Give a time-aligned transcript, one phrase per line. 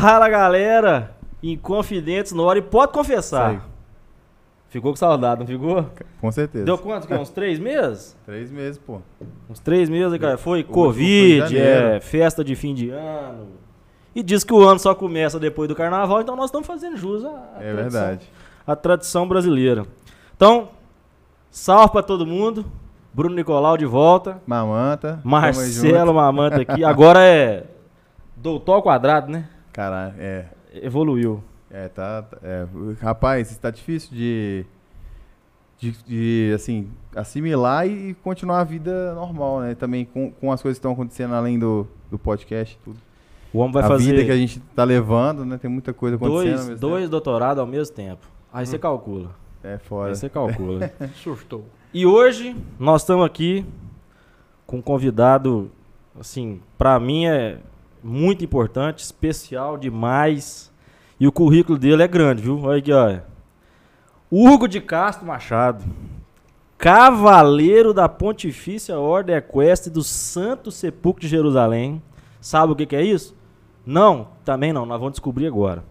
[0.00, 3.54] Fala galera, Inconfidentes no hora e pode confessar.
[3.54, 3.72] Isso
[4.68, 5.86] Ficou com saudade, não ficou?
[6.18, 6.64] Com certeza.
[6.64, 7.06] Deu quanto?
[7.06, 7.12] que?
[7.12, 8.16] Uns três meses?
[8.24, 9.00] Três meses, pô.
[9.50, 10.38] Uns três meses, cara.
[10.38, 13.48] Foi último Covid, foi é, festa de fim de ano.
[14.14, 17.22] E diz que o ano só começa depois do carnaval, então nós estamos fazendo jus
[17.22, 18.30] à, à É tradição- verdade.
[18.66, 19.84] à tradição brasileira.
[20.34, 20.70] Então,
[21.50, 22.64] salve pra todo mundo.
[23.12, 24.40] Bruno Nicolau de volta.
[24.46, 25.20] Mamanta.
[25.22, 26.14] Marcelo.
[26.14, 26.82] Mamanta aqui.
[26.82, 27.64] Agora é
[28.34, 29.50] doutor ao quadrado, né?
[29.72, 30.46] Caralho, é.
[30.74, 31.42] Evoluiu.
[31.70, 32.24] É, tá.
[32.42, 32.66] é.
[33.00, 34.66] Rapaz, está difícil de,
[35.78, 35.92] de.
[36.02, 39.74] de, assim, assimilar e continuar a vida normal, né?
[39.74, 42.98] Também com, com as coisas que estão acontecendo além do, do podcast e tudo.
[43.52, 45.58] O homem vai a fazer vida que a gente tá levando, né?
[45.58, 46.66] Tem muita coisa acontecendo.
[46.66, 48.26] dois, dois doutorados ao mesmo tempo.
[48.52, 49.30] Aí você calcula.
[49.62, 49.74] tempo.
[49.74, 50.08] É foda.
[50.08, 50.92] Aí você calcula.
[51.16, 51.64] Surtou.
[51.92, 53.64] E hoje nós estamos aqui
[54.66, 55.70] com um convidado,
[56.18, 57.58] assim, pra mim é
[58.02, 60.72] muito importante, especial demais.
[61.18, 62.60] E o currículo dele é grande, viu?
[62.62, 63.24] Olha aqui, olha.
[64.30, 65.84] Hugo de Castro Machado.
[66.76, 72.02] Cavaleiro da Pontifícia Ordem Equestre do Santo Sepulcro de Jerusalém.
[72.40, 73.36] Sabe o que, que é isso?
[73.86, 75.84] Não, também não, nós vamos descobrir agora.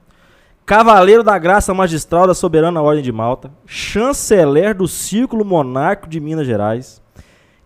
[0.65, 6.45] Cavaleiro da Graça Magistral da Soberana Ordem de Malta, chanceler do Círculo Monárquico de Minas
[6.45, 7.00] Gerais,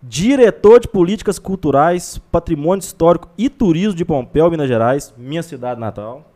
[0.08, 6.30] diretor de Políticas Culturais, Patrimônio Histórico e Turismo de Pompéu, Minas Gerais, minha cidade natal,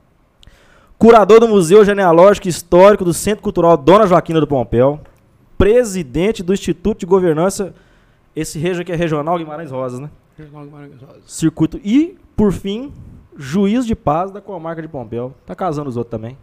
[0.98, 5.00] curador do Museu Genealógico e Histórico do Centro Cultural Dona Joaquina do Pompéu,
[5.56, 7.72] presidente do Instituto de Governança,
[8.34, 10.10] esse rejo aqui é regional Guimarães Rosas, né?
[11.26, 12.92] Circuito e, por fim,
[13.36, 15.34] juiz de paz da comarca de Pompéu.
[15.46, 16.36] Tá casando os outros também.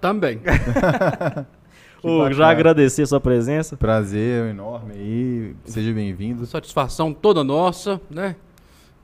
[0.00, 0.40] Também.
[2.02, 3.76] Ô, já agradecer sua presença.
[3.76, 5.56] Prazer enorme aí.
[5.64, 6.46] Seja bem-vindo.
[6.46, 8.36] Satisfação toda nossa, né?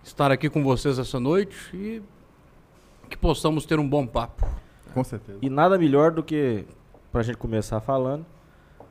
[0.04, 2.02] Estar aqui com vocês essa noite e
[3.10, 4.46] que possamos ter um bom papo.
[4.92, 5.38] Com certeza.
[5.42, 6.64] E nada melhor do que,
[7.10, 8.24] pra gente começar falando,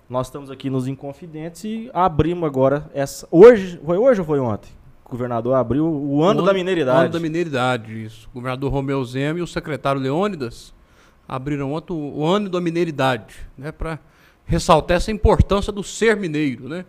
[0.10, 3.26] nós estamos aqui nos Inconfidentes e abrimos agora essa.
[3.32, 4.70] Hoje, foi hoje ou foi ontem?
[5.06, 7.06] O governador abriu o ano O da mineiridade.
[7.06, 8.28] Ano da mineiridade, isso.
[8.32, 10.74] O governador Romeu Zema e o secretário Leônidas
[11.28, 13.72] abriram ontem o ano da mineiridade, né?
[13.72, 14.00] Para
[14.46, 16.86] ressaltar essa importância do ser mineiro, né?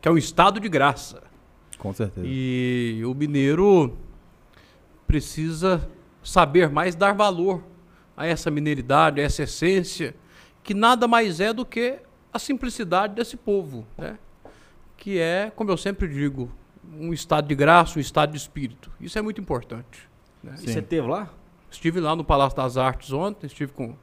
[0.00, 1.22] Que é um estado de graça.
[1.78, 2.26] Com certeza.
[2.28, 3.96] E o mineiro
[5.06, 5.88] precisa
[6.22, 7.62] saber mais dar valor
[8.16, 10.14] a essa mineiridade, a essa essência,
[10.62, 11.98] que nada mais é do que
[12.32, 14.18] a simplicidade desse povo, né?
[14.96, 16.52] Que é, como eu sempre digo,
[16.92, 18.90] um estado de graça, um estado de espírito.
[19.00, 20.08] Isso é muito importante.
[20.42, 20.54] né?
[20.60, 21.30] E você teve lá?
[21.70, 23.94] Estive lá no Palácio das Artes ontem, estive com,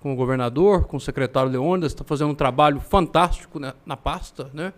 [0.00, 4.50] com o governador, com o secretário Leônidas, está fazendo um trabalho fantástico na, na pasta,
[4.52, 4.72] né?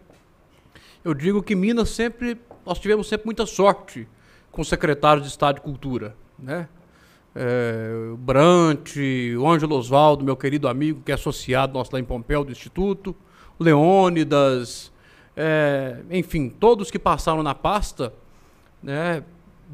[1.04, 4.06] Eu digo que Minas sempre, nós tivemos sempre muita sorte
[4.52, 6.68] com o secretário de Estado de Cultura, né?
[7.34, 8.96] É, Brant,
[9.38, 13.16] o Ângelo Osvaldo, meu querido amigo, que é associado nosso lá em Pompéu do Instituto,
[13.58, 14.92] Leônidas,
[15.36, 18.12] é, enfim, todos que passaram na pasta,
[18.82, 19.24] né?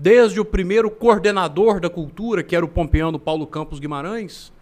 [0.00, 4.52] Desde o primeiro coordenador da cultura, que era o pompeano Paulo Campos Guimarães,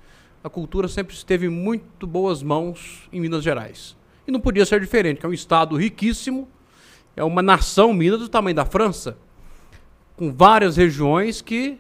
[0.43, 3.95] a cultura sempre esteve em muito boas mãos em Minas Gerais.
[4.27, 6.49] E não podia ser diferente, que é um estado riquíssimo,
[7.15, 9.19] é uma nação Minas do tamanho da França,
[10.17, 11.79] com várias regiões que,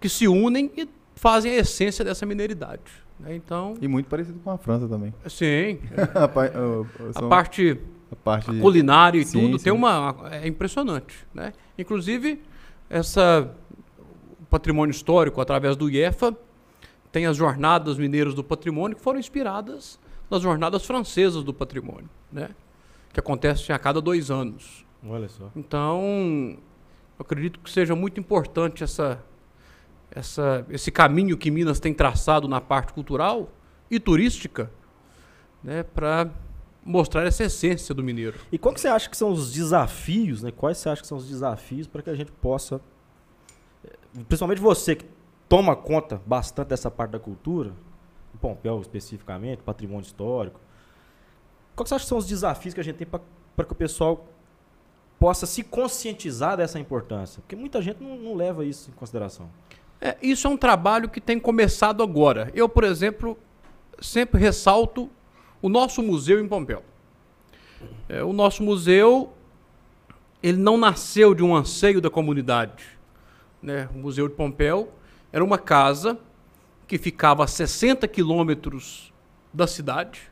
[0.00, 2.80] que se unem e fazem a essência dessa mineiridade.
[3.20, 3.34] né?
[3.34, 5.12] Então, E muito parecido com a França também.
[5.26, 5.78] sim,
[6.14, 6.50] a, pa-
[7.14, 7.78] a parte
[8.10, 9.64] a parte culinária e Sim, tudo sim.
[9.64, 11.52] tem uma é impressionante, né?
[11.76, 12.40] Inclusive
[12.88, 13.54] essa
[14.48, 16.36] patrimônio histórico através do IEFA
[17.12, 19.98] tem as jornadas mineiras do patrimônio que foram inspiradas
[20.30, 22.50] nas jornadas francesas do patrimônio, né?
[23.12, 24.84] Que acontecem a cada dois anos.
[25.06, 25.50] Olha só.
[25.56, 26.58] Então,
[27.18, 29.22] eu acredito que seja muito importante essa,
[30.10, 33.50] essa, esse caminho que Minas tem traçado na parte cultural
[33.90, 34.70] e turística,
[35.62, 36.30] né, para
[36.84, 38.38] mostrar essa essência do mineiro.
[38.50, 40.50] E qual que você acha que são os desafios, né?
[40.50, 42.80] Quais você acha que são os desafios para que a gente possa,
[43.84, 43.96] eh,
[44.28, 45.04] principalmente você que
[45.48, 47.72] toma conta bastante dessa parte da cultura,
[48.34, 50.60] em Pompéu especificamente, patrimônio histórico,
[51.74, 53.76] qual que você acha que são os desafios que a gente tem para que o
[53.76, 54.26] pessoal
[55.18, 57.40] possa se conscientizar dessa importância?
[57.40, 59.48] Porque muita gente não, não leva isso em consideração.
[60.00, 62.50] É, isso é um trabalho que tem começado agora.
[62.54, 63.38] Eu, por exemplo,
[64.00, 65.10] sempre ressalto
[65.60, 66.82] o nosso museu em Pompéu.
[68.08, 69.32] É, o nosso museu,
[70.42, 72.84] ele não nasceu de um anseio da comunidade.
[73.62, 73.88] né?
[73.94, 74.92] O Museu de Pompéu
[75.32, 76.18] era uma casa
[76.86, 79.12] que ficava a 60 quilômetros
[79.52, 80.30] da cidade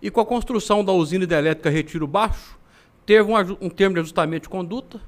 [0.00, 2.58] e com a construção da usina hidrelétrica Retiro Baixo,
[3.04, 5.00] teve um, um termo de ajustamento de conduta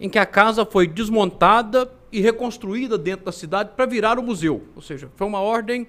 [0.00, 4.66] em que a casa foi desmontada e reconstruída dentro da cidade para virar o museu.
[4.74, 5.86] Ou seja, foi uma ordem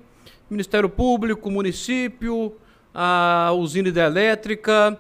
[0.50, 2.56] Ministério Público, município,
[2.94, 5.00] a usina hidrelétrica.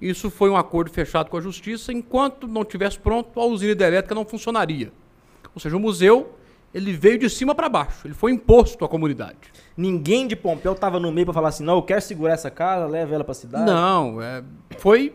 [0.00, 1.92] Isso foi um acordo fechado com a Justiça.
[1.92, 4.92] Enquanto não tivesse pronto, a usina hidrelétrica não funcionaria.
[5.54, 6.34] Ou seja, o museu
[6.72, 8.06] ele veio de cima para baixo.
[8.06, 9.38] Ele foi imposto à comunidade.
[9.76, 12.86] Ninguém de Pompeu estava no meio para falar assim, não, eu quero segurar essa casa,
[12.86, 13.64] leve ela para a cidade.
[13.64, 14.42] Não, é,
[14.78, 15.14] foi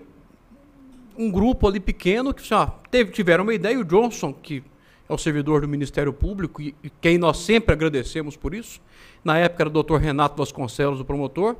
[1.17, 3.79] um grupo ali pequeno que assim, ó, teve, tiveram uma ideia.
[3.79, 4.63] O Johnson, que
[5.07, 8.81] é o servidor do Ministério Público e, e quem nós sempre agradecemos por isso,
[9.23, 11.55] na época era o doutor Renato Vasconcelos, o promotor,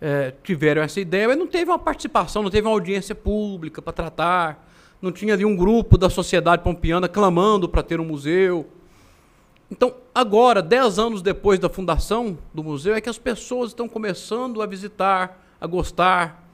[0.00, 3.92] é, tiveram essa ideia, mas não teve uma participação, não teve uma audiência pública para
[3.92, 4.68] tratar,
[5.00, 8.66] não tinha ali um grupo da sociedade pompiana clamando para ter um museu.
[9.70, 14.60] Então, agora, dez anos depois da fundação do museu, é que as pessoas estão começando
[14.62, 16.48] a visitar, a gostar.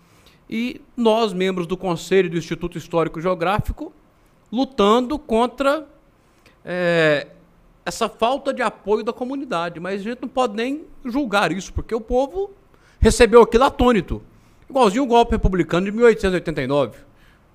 [0.48, 3.92] E nós, membros do Conselho do Instituto Histórico Geográfico,
[4.50, 5.86] lutando contra
[6.64, 7.28] é,
[7.84, 9.80] essa falta de apoio da comunidade.
[9.80, 12.50] Mas a gente não pode nem julgar isso, porque o povo
[12.98, 14.22] recebeu aquilo atônito.
[14.68, 16.98] Igualzinho o golpe republicano de 1889.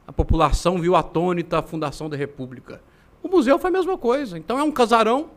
[0.07, 2.81] A população viu atônita a fundação da República.
[3.23, 4.37] O museu foi a mesma coisa.
[4.37, 5.29] Então é um casarão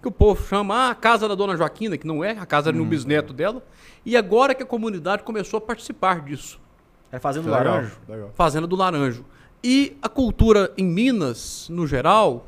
[0.00, 2.68] que o povo chama ah, a casa da dona Joaquina, que não é, a casa
[2.68, 3.62] era no bisneto dela.
[4.04, 6.60] E agora que a comunidade começou a participar disso.
[7.10, 7.96] É fazendo Legal, laranjo.
[8.08, 8.30] legal.
[8.34, 9.24] Fazenda do Laranjo.
[9.62, 12.44] E a cultura em Minas, no geral,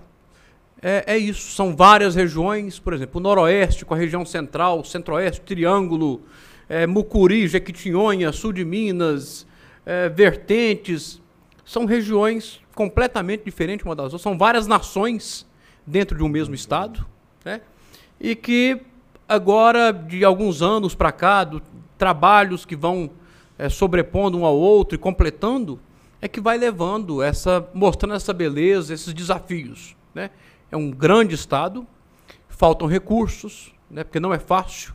[0.83, 1.53] é, é isso.
[1.53, 6.23] São várias regiões, por exemplo, o Noroeste com a região central, Centro-Oeste, Triângulo,
[6.69, 9.47] é, Mucuri, Jequitinhonha, Sul de Minas,
[9.85, 11.21] é, Vertentes.
[11.65, 14.23] São regiões completamente diferentes uma das outras.
[14.23, 15.47] São várias nações
[15.87, 17.07] dentro de um mesmo estado.
[17.45, 17.61] Né?
[18.21, 18.81] E que
[19.29, 21.63] agora, de alguns anos para cá, do,
[21.97, 23.11] trabalhos que vão
[23.59, 25.81] é, sobrepondo um ao outro e completando,
[26.21, 29.97] é que vai levando essa, mostrando essa beleza, esses desafios.
[30.15, 30.31] Né?
[30.71, 31.87] É um grande estado,
[32.49, 34.05] faltam recursos, né?
[34.05, 34.95] porque não é fácil.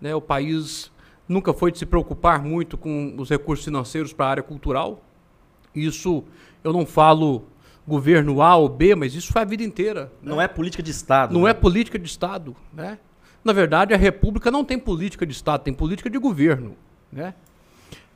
[0.00, 0.14] Né?
[0.14, 0.90] O país
[1.28, 5.02] nunca foi de se preocupar muito com os recursos financeiros para a área cultural.
[5.74, 6.24] Isso
[6.64, 7.44] eu não falo
[7.86, 10.04] governo A ou B, mas isso foi a vida inteira.
[10.22, 10.30] né?
[10.30, 11.32] Não é política de Estado.
[11.32, 11.50] Não né?
[11.50, 12.56] é política de Estado.
[12.72, 12.98] Né?
[13.44, 16.76] Na verdade, a República não tem política de Estado, tem política de governo.
[17.10, 17.34] Né?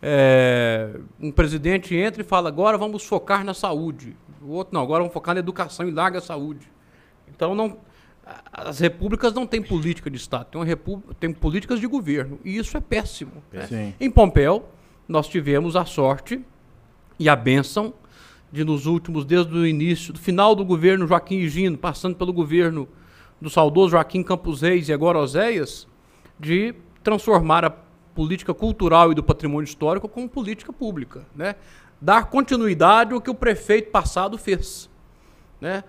[0.00, 4.16] É, um presidente entra e fala: agora vamos focar na saúde.
[4.42, 6.70] O outro, não, agora vamos focar na educação e larga a saúde.
[7.28, 7.78] Então, não,
[8.52, 12.38] as repúblicas não têm política de Estado, repú- tem políticas de governo.
[12.44, 13.42] E isso é péssimo.
[13.52, 13.66] né?
[14.00, 14.68] Em Pompéu,
[15.06, 16.44] nós tivemos a sorte
[17.18, 17.92] e a bênção
[18.50, 22.88] de, nos últimos, desde o início, do final do governo Joaquim Higino, passando pelo governo
[23.40, 25.86] do saudoso Joaquim Campos Reis e agora Oséias,
[26.38, 27.70] de transformar a
[28.14, 31.26] política cultural e do patrimônio histórico como política pública.
[31.34, 31.56] Né?
[32.00, 34.88] Dar continuidade ao que o prefeito passado fez.
[35.60, 35.82] Né?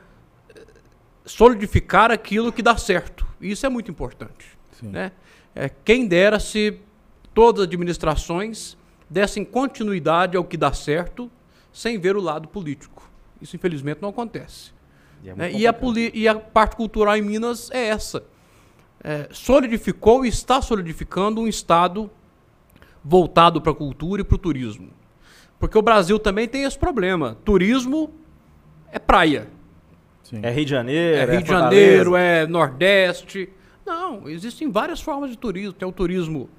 [1.26, 3.26] Solidificar aquilo que dá certo.
[3.42, 4.46] Isso é muito importante.
[4.72, 4.90] Sim.
[4.90, 5.12] Né?
[5.54, 6.80] É, quem dera se
[7.34, 8.78] todas as administrações
[9.10, 11.30] dessem continuidade ao que dá certo,
[11.72, 13.10] sem ver o lado político.
[13.42, 14.72] Isso, infelizmente, não acontece.
[15.24, 15.52] E, é né?
[15.52, 15.76] E, a
[16.14, 18.24] e a parte cultural em Minas é essa.
[19.04, 22.10] É, solidificou e está solidificando um Estado
[23.04, 24.90] voltado para a cultura e para o turismo.
[25.60, 27.38] Porque o Brasil também tem esse problema.
[27.46, 28.12] Turismo
[28.92, 29.48] é praia.
[30.26, 30.40] Sim.
[30.42, 31.82] É Rio de Janeiro, É Rio de Fortaleza.
[31.82, 33.50] Janeiro, é Nordeste.
[33.86, 35.72] Não, existem várias formas de turismo.
[35.72, 36.50] Tem o turismo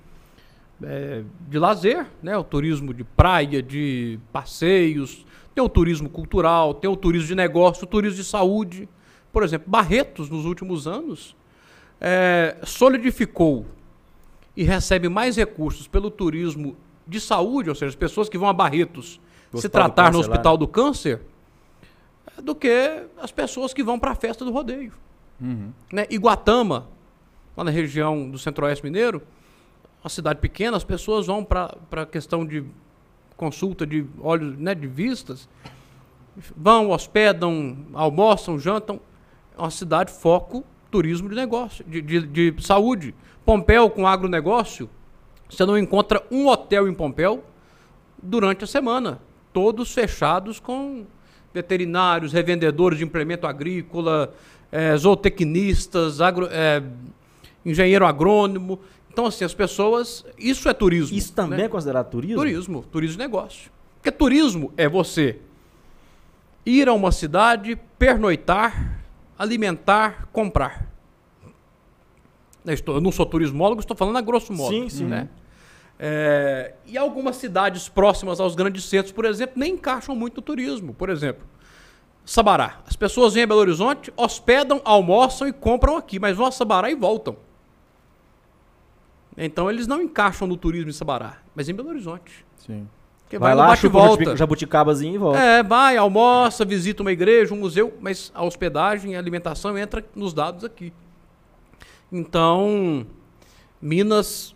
[0.83, 2.37] é, de lazer, né?
[2.39, 7.85] o turismo de praia, de passeios, tem o turismo cultural, tem o turismo de negócio,
[7.85, 8.89] o turismo de saúde.
[9.33, 11.35] Por exemplo, Barretos, nos últimos anos,
[12.01, 13.67] é, solidificou
[14.57, 18.53] e recebe mais recursos pelo turismo de saúde, ou seja, as pessoas que vão a
[18.53, 19.21] Barretos
[19.55, 21.21] se tratar no Hospital do Câncer,
[22.43, 24.93] do que as pessoas que vão para a festa do rodeio
[25.41, 25.71] Uhum.
[25.93, 26.07] né?
[26.09, 26.89] Iguatama,
[27.57, 29.23] lá na região do Centro-Oeste Mineiro,
[30.03, 32.65] uma cidade pequena, as pessoas vão para a questão de
[33.37, 35.49] consulta de olhos, né, de vistas,
[36.57, 39.01] vão, hospedam, almoçam, jantam.
[39.57, 43.15] É uma cidade foco turismo de negócio, de, de, de saúde.
[43.45, 44.89] Pompéu com agronegócio,
[45.49, 47.45] você não encontra um hotel em Pompéu
[48.23, 49.21] durante a semana,
[49.53, 51.05] todos fechados com
[51.57, 54.35] veterinários, revendedores de implemento agrícola,
[54.71, 56.83] eh, zootecnistas, agro, eh,
[57.65, 58.79] engenheiro agrônomo.
[59.11, 60.25] Então, assim, as pessoas.
[60.39, 61.17] Isso é turismo.
[61.17, 61.65] Isso também né?
[61.65, 62.37] é considerado turismo?
[62.37, 63.71] Turismo, turismo de negócio.
[63.97, 65.39] Porque turismo é você
[66.65, 69.01] ir a uma cidade, pernoitar,
[69.39, 70.87] alimentar, comprar.
[72.65, 74.75] Eu não sou turismólogo, estou falando a grosso modo.
[74.75, 75.05] Sim, sim.
[75.05, 75.29] Né?
[75.99, 80.93] É, e algumas cidades próximas aos grandes centros, por exemplo, nem encaixam muito no turismo.
[80.93, 81.47] Por exemplo,
[82.25, 82.81] Sabará.
[82.85, 86.91] As pessoas vêm a Belo Horizonte, hospedam, almoçam e compram aqui, mas vão a Sabará
[86.91, 87.37] e voltam.
[89.37, 92.45] Então eles não encaixam no turismo em Sabará, mas em Belo Horizonte.
[92.57, 92.89] Sim.
[93.23, 94.37] Porque Vai, vai, lá, bate e volta.
[94.37, 95.39] jabuticabazinho e volta.
[95.39, 100.05] É, vai, almoça, visita uma igreja, um museu, mas a hospedagem e a alimentação entra
[100.15, 100.93] nos dados aqui.
[102.11, 103.07] Então,
[103.83, 104.55] Minas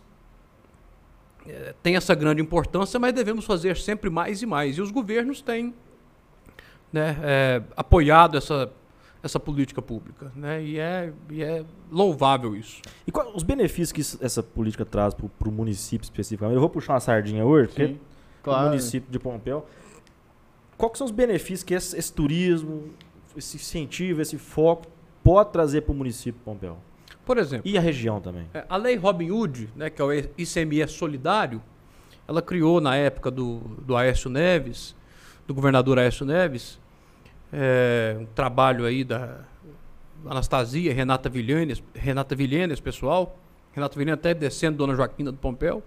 [1.81, 4.77] tem essa grande importância, mas devemos fazer sempre mais e mais.
[4.77, 5.73] E os governos têm
[6.91, 8.71] né, eh, apoiado essa,
[9.23, 10.31] essa política pública.
[10.35, 12.81] Né, e, é, e é louvável isso.
[13.07, 16.55] E quais os benefícios que isso- essa política traz para o município especificamente?
[16.55, 17.93] Eu vou puxar uma sardinha hoje, porque Sim.
[17.93, 18.69] o Claro.
[18.69, 19.65] município de Pompéu.
[20.77, 22.89] Quais são os benefícios que esse, esse turismo,
[23.37, 24.87] esse incentivo, esse foco
[25.23, 26.77] pode trazer para o município de Pompéu?
[27.25, 28.47] Por exemplo, E a região também.
[28.53, 31.61] É, A lei Robin Hood, né, que é o ICMS solidário,
[32.27, 34.95] ela criou na época do, do Aécio Neves,
[35.47, 36.79] do governador Aécio Neves,
[37.51, 39.39] é, um trabalho aí da
[40.25, 43.37] Anastasia, Renata Vilhênes, Renata Vilhênes, pessoal,
[43.73, 45.83] Renata Vilhênes até descendo Dona Joaquina do Pompéu,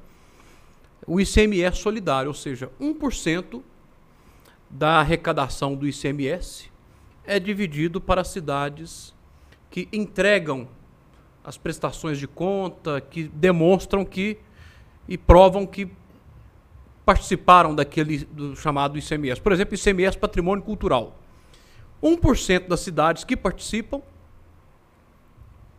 [1.07, 3.63] o ICMS solidário, ou seja, 1%
[4.69, 6.71] da arrecadação do ICMS
[7.27, 9.15] é dividido para cidades
[9.71, 10.69] que entregam
[11.45, 14.39] as prestações de conta, que demonstram que
[15.07, 15.91] e provam que
[17.05, 19.41] participaram daquele do chamado ICMS.
[19.41, 21.19] Por exemplo, ICMS Patrimônio Cultural.
[22.03, 24.01] 1% das cidades que participam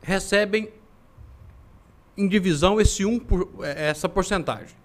[0.01, 0.69] recebem
[2.15, 4.75] em divisão esse 1 por, eh, essa porcentagem.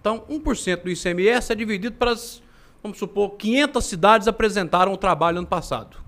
[0.00, 2.42] Então, 1% do ICMS é dividido para as,
[2.82, 6.01] vamos supor, 500 cidades apresentaram o trabalho ano passado.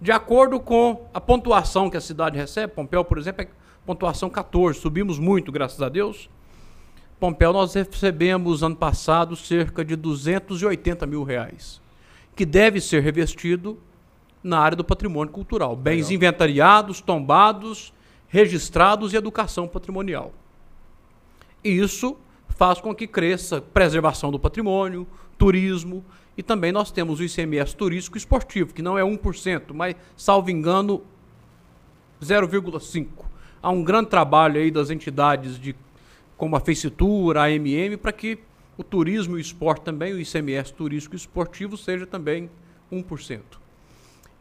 [0.00, 3.48] De acordo com a pontuação que a cidade recebe, Pompéu, por exemplo, é
[3.84, 6.30] pontuação 14, subimos muito, graças a Deus.
[7.18, 11.80] Pompéu, nós recebemos ano passado cerca de 280 mil reais,
[12.36, 13.78] que deve ser revestido
[14.42, 15.74] na área do patrimônio cultural.
[15.74, 17.92] Bens inventariados, tombados,
[18.28, 20.32] registrados e educação patrimonial.
[21.64, 22.16] E isso
[22.50, 26.04] faz com que cresça preservação do patrimônio, turismo,
[26.38, 31.02] e também nós temos o ICMS turístico esportivo, que não é 1%, mas, salvo engano,
[32.22, 33.08] 0,5%.
[33.60, 35.74] Há um grande trabalho aí das entidades de,
[36.36, 38.38] como a Feicitura, a AMM, para que
[38.76, 42.48] o turismo e o esporte também, o ICMS turístico esportivo, seja também
[42.92, 43.40] 1%.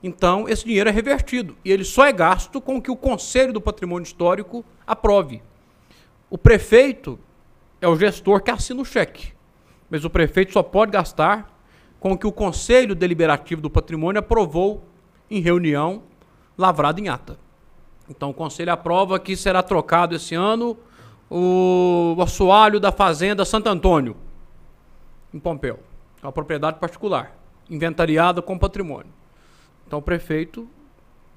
[0.04, 3.52] Então, esse dinheiro é revertido e ele só é gasto com o que o Conselho
[3.52, 5.42] do Patrimônio Histórico aprove.
[6.30, 7.18] O prefeito
[7.82, 9.34] é o gestor que assina o cheque,
[9.90, 11.57] mas o prefeito só pode gastar
[12.08, 14.84] com que o Conselho Deliberativo do Patrimônio aprovou
[15.30, 16.04] em reunião
[16.58, 17.38] lavrada em ata.
[18.10, 20.78] Então, o Conselho aprova que será trocado esse ano
[21.30, 24.16] o assoalho da Fazenda Santo Antônio,
[25.34, 25.80] em Pompéu.
[26.24, 27.38] É uma propriedade particular,
[27.70, 29.12] inventariada com patrimônio.
[29.86, 30.68] Então, o prefeito,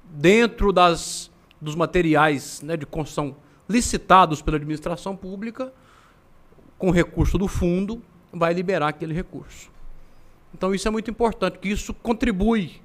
[0.05, 3.35] dentro das, dos materiais né, de construção
[3.67, 5.73] licitados pela administração pública,
[6.77, 8.01] com recurso do fundo,
[8.31, 9.70] vai liberar aquele recurso.
[10.53, 12.81] Então, isso é muito importante, que isso contribui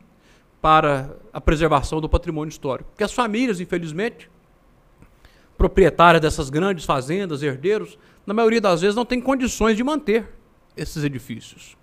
[0.60, 2.90] para a preservação do patrimônio histórico.
[2.90, 4.30] Porque as famílias, infelizmente,
[5.56, 10.28] proprietárias dessas grandes fazendas, herdeiros, na maioria das vezes não têm condições de manter
[10.76, 11.76] esses edifícios.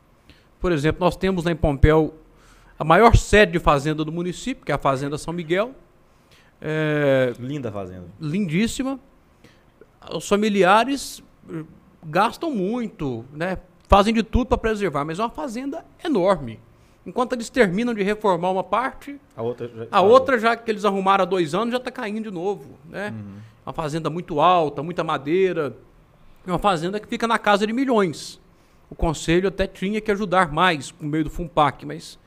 [0.60, 2.14] Por exemplo, nós temos lá em Pompéu
[2.78, 5.74] a maior sede de fazenda do município, que é a Fazenda São Miguel.
[6.62, 8.06] É, Linda fazenda.
[8.20, 9.00] lindíssima.
[10.14, 11.64] Os familiares eh,
[12.06, 13.58] gastam muito, né?
[13.88, 16.60] Fazem de tudo para preservar, mas é uma fazenda enorme.
[17.06, 20.86] Enquanto eles terminam de reformar uma parte, A outra, já- a outra, já que eles
[20.86, 22.78] arrumaram há dois anos, já está caindo de novo.
[22.90, 23.14] Né?
[23.66, 25.76] Uma fazenda muito alta, muita madeira.
[26.48, 28.40] É uma fazenda que fica na casa de milhões.
[28.90, 32.18] O conselho até tinha que ajudar mais com o meio do FUNPAC, mas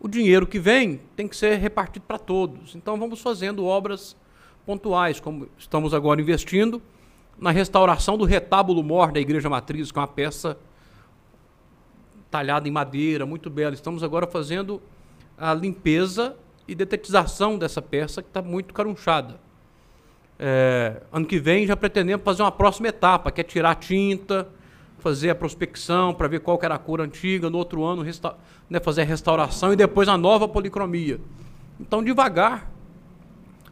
[0.00, 2.74] o dinheiro que vem tem que ser repartido para todos.
[2.74, 4.16] Então vamos fazendo obras
[4.64, 6.80] pontuais, como estamos agora investindo
[7.38, 10.56] na restauração do retábulo mor da Igreja Matriz, que é uma peça
[12.34, 13.74] talhada em madeira, muito bela.
[13.74, 14.82] Estamos agora fazendo
[15.38, 16.34] a limpeza
[16.66, 19.38] e detetização dessa peça que está muito carunchada.
[20.36, 24.48] É, ano que vem já pretendemos fazer uma próxima etapa, que é tirar a tinta,
[24.98, 28.04] fazer a prospecção para ver qual era a cor antiga, no outro ano
[28.68, 31.20] né, fazer a restauração e depois a nova policromia.
[31.78, 32.68] Então, devagar,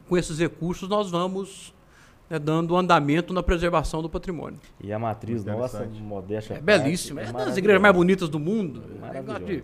[0.09, 1.75] com esses recursos, nós vamos
[2.31, 4.59] né, dando andamento na preservação do patrimônio.
[4.81, 6.55] E a matriz Muito nossa, modéstia.
[6.55, 7.21] É belíssima.
[7.21, 7.59] É das maravilhosa.
[7.61, 8.83] igrejas mais bonitas do mundo.
[9.45, 9.62] De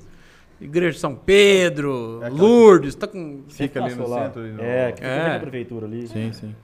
[0.61, 3.45] Igreja de São Pedro, É Lourdes, tá com.
[3.49, 4.25] Fica ali no lá.
[4.25, 4.43] centro.
[4.43, 5.33] no- É, que fica É.
[5.35, 6.09] na prefeitura ali.
[6.09, 6.55] Sim, sim.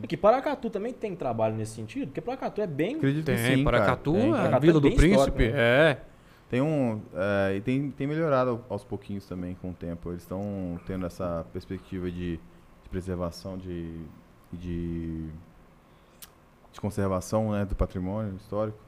[0.00, 2.94] Aqui, Paracatu também tem trabalho nesse sentido, porque Paracatu é bem.
[2.94, 4.12] Acredito que Tem, sim, Paracatu.
[4.12, 4.30] Tem.
[4.30, 5.48] a Paracatu Vila é do Príncipe.
[5.48, 5.52] né?
[5.56, 5.98] É.
[6.48, 7.00] Tem um.
[7.12, 10.10] é, e tem, tem melhorado ao- aos pouquinhos também com o tempo.
[10.10, 13.94] Eles estão tendo essa perspectiva de, de preservação, de,
[14.52, 15.26] de,
[16.72, 18.78] de conservação né, do patrimônio histórico.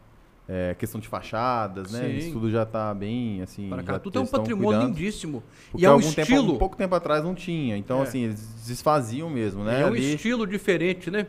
[0.48, 2.00] É, questão de fachadas, né?
[2.00, 2.16] Sim.
[2.16, 3.70] Isso tudo já está bem assim.
[3.70, 4.88] Paracatu já tem um patrimônio cuidando.
[4.88, 5.42] lindíssimo.
[5.76, 6.54] E é um algum tempo, estilo.
[6.54, 7.76] um pouco tempo atrás não tinha.
[7.76, 8.02] Então, É.
[8.02, 9.80] assim, eles desfaziam mesmo, né?
[9.82, 11.28] é um Ali- estilo diferente, né?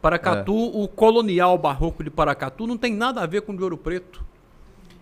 [0.00, 3.76] Paracatu, o colonial barroco de Paracatu não tem nada a ver com o de Ouro
[3.76, 4.24] Preto.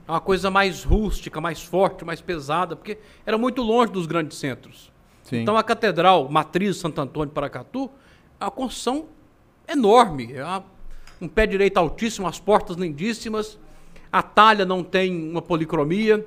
[0.07, 4.39] É uma coisa mais rústica, mais forte, mais pesada, porque era muito longe dos grandes
[4.39, 4.93] centros.
[5.23, 5.41] Sim.
[5.43, 7.89] Então a catedral matriz Santo Antônio de Paracatu
[8.43, 9.07] é uma construção
[9.69, 10.65] enorme, é uma-
[11.21, 13.59] um pé direito altíssimo, as portas lindíssimas,
[14.13, 16.27] a talha não tem uma policromia.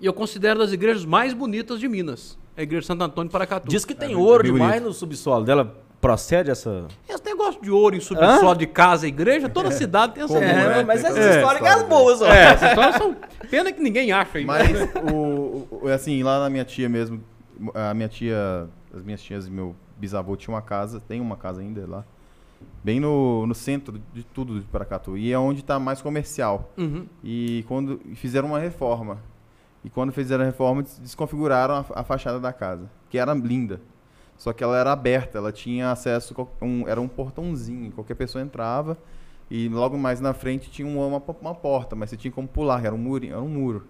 [0.00, 3.68] E eu considero das igrejas mais bonitas de Minas, a igreja de Santo Antônio Paracatu.
[3.68, 4.86] Diz que tem É, ouro bem demais bonito.
[4.88, 5.76] no subsolo dela.
[6.00, 6.86] Procede essa.
[7.06, 10.68] Esse negócio de ouro em subsolo de casa igreja, toda cidade tem essa ideia.
[10.76, 10.82] né?
[10.84, 12.26] mas essas essa histórias história, são boas, ó.
[12.32, 13.16] É, essas histórias são.
[13.50, 14.44] Pena que ninguém acha aí.
[14.46, 14.66] Mas
[15.12, 17.22] o, o- assim, lá na minha tia mesmo,
[17.74, 21.60] a minha tia, as minhas tias e meu bisavô tinham uma casa, tem uma casa
[21.60, 22.04] ainda lá,
[22.82, 25.16] bem no, no centro de tudo de Paracatu.
[25.16, 26.72] E é onde está mais comercial.
[26.78, 27.06] Uhum.
[27.22, 29.18] E quando fizeram uma reforma.
[29.84, 33.80] E quando fizeram a reforma, des- desconfiguraram a, a fachada da casa, que era linda.
[34.36, 38.96] Só que ela era aberta, ela tinha acesso, um, era um portãozinho, qualquer pessoa entrava.
[39.50, 42.84] E logo mais na frente tinha uma, uma, uma porta, mas você tinha como pular,
[42.84, 43.86] era um, muro, era um muro.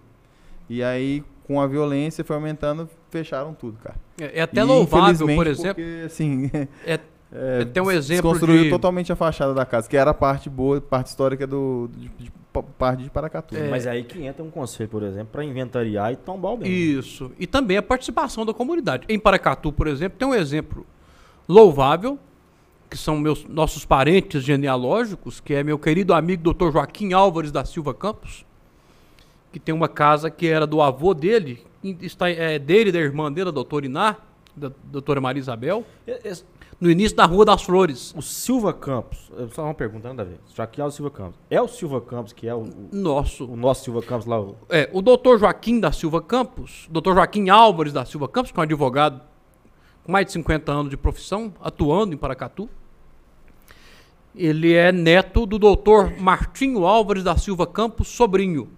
[0.70, 3.96] E aí, com a violência foi aumentando, fecharam tudo, cara.
[4.20, 5.74] É, é até E, louvável, por exemplo.
[5.82, 7.00] Porque, assim, É, é,
[7.32, 8.70] é, tem um exemplo desconstruiu de.
[8.70, 12.32] totalmente a fachada da casa, que era a parte boa, parte histórica do, de, de-
[12.52, 13.56] pa- parte de Paracatu.
[13.56, 13.68] É.
[13.68, 16.70] Mas aí que entra um conselho, por exemplo, pra inventariar e tombar o bem.
[16.70, 17.32] Isso.
[17.38, 19.04] E também a participação da comunidade.
[19.08, 20.86] Em Paracatu, por exemplo, tem um exemplo
[21.48, 22.16] louvável,
[22.88, 26.70] que são meus, nossos parentes genealógicos, que é meu querido amigo Dr.
[26.72, 28.44] Joaquim Álvares da Silva Campos,
[29.52, 31.64] que tem uma casa que era do avô dele,
[32.00, 34.16] está, é dele da irmã dele, a doutora Iná,
[34.56, 35.84] da doutora Maria Isabel,
[36.80, 38.14] no início da Rua das Flores.
[38.16, 40.38] O Silva Campos, só uma pergunta, nada a ver.
[40.78, 41.34] É o Silva Campos.
[41.50, 43.44] É o Silva Campos que é o, o, Nosso.
[43.44, 44.40] o nosso Silva Campos lá?
[44.40, 48.58] o- É, o doutor Joaquim da Silva Campos, doutor Joaquim Álvares da Silva Campos, que
[48.58, 49.20] é um advogado
[50.04, 52.68] com mais de 50 anos de profissão, atuando em Paracatu.
[54.34, 58.68] Ele é neto do doutor Martinho Álvares da Silva Campos, sobrinho.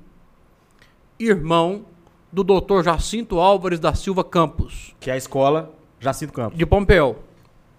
[1.18, 1.85] Irmão
[2.33, 6.59] do doutor Jacinto Álvares da Silva Campos, Que é a escola Jacinto Campos.
[6.59, 7.22] de Pompéu.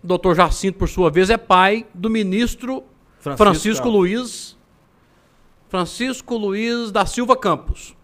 [0.03, 2.83] O doutor Jacinto, por sua vez, é pai do ministro
[3.19, 4.57] Francisco, Campos, Luiz
[5.69, 7.95] Francisco Luiz da Silva Campos.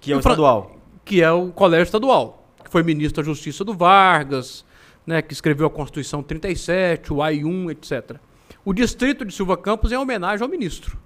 [0.00, 0.76] Que é o estadual.
[1.04, 4.64] que é o Colégio Estadual, que foi ministro da Justiça do Vargas,
[5.06, 8.16] né, que escreveu a Constituição 37, o AI-1, etc.
[8.64, 10.96] O distrito de Silva Campos é em homenagem ao ministro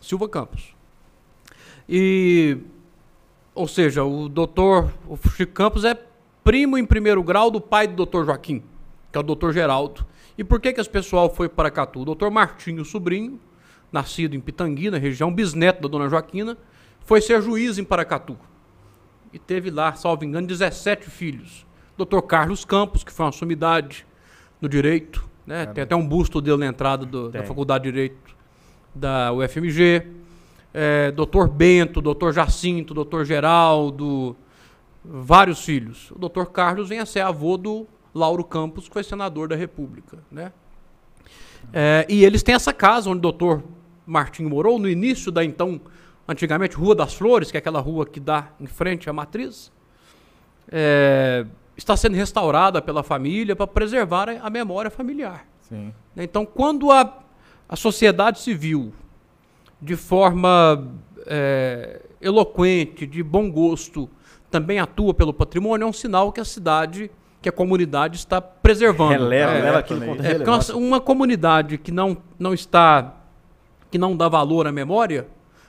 [0.00, 0.74] Silva Campos.
[1.88, 2.58] E,
[3.56, 5.98] ou seja, o doutor o Chico Campos é
[6.44, 8.62] primo em primeiro grau do pai do doutor Joaquim,
[9.10, 10.06] que é o doutor Geraldo.
[10.38, 12.00] E por que que esse pessoal foi para Catu?
[12.00, 13.40] O doutor Martinho, sobrinho,
[13.90, 16.56] nascido em Pitangui, na região, bisneto da dona Joaquina,
[17.00, 18.36] foi ser juiz em Paracatu
[19.32, 21.66] e teve lá, salvo engano, 17 filhos.
[21.98, 22.20] Dr.
[22.20, 24.06] Carlos Campos, que foi uma sumidade
[24.60, 25.64] no direito, né?
[25.66, 27.40] Tem até um busto dele na entrada do- da.
[27.46, 28.36] Faculdade de Direito
[28.94, 30.02] da UFMG.
[30.78, 31.48] É, Dr.
[31.48, 32.32] Bento, Dr.
[32.32, 33.24] Jacinto, Dr.
[33.24, 34.36] Geraldo,
[35.02, 36.10] vários filhos.
[36.10, 36.44] O Dr.
[36.44, 40.52] Carlos vem a ser avô do Lauro Campos, que foi senador da República, né?
[41.72, 43.62] É, e eles têm essa casa onde o Dr.
[44.04, 45.80] Martinho morou, no início da então,
[46.28, 49.72] antigamente, Rua das Flores, que é aquela rua que dá em frente à matriz.
[50.70, 55.46] É, está sendo restaurada pela família para preservar a, memória familiar.
[55.60, 55.92] Sim.
[56.14, 57.18] Então, quando a,
[57.66, 58.92] a sociedade civil,
[59.80, 60.88] de forma
[61.26, 64.08] é, eloquente, de bom gosto,
[64.50, 67.10] também atua pelo patrimônio, é um sinal que a cidade,
[67.42, 69.10] que a comunidade está preservando.
[69.12, 70.76] Releva, É, leva aquilo é, relevância.
[70.76, 73.14] uma, uma comunidade que não, não está,
[73.90, 75.26] que não dá valor à memória,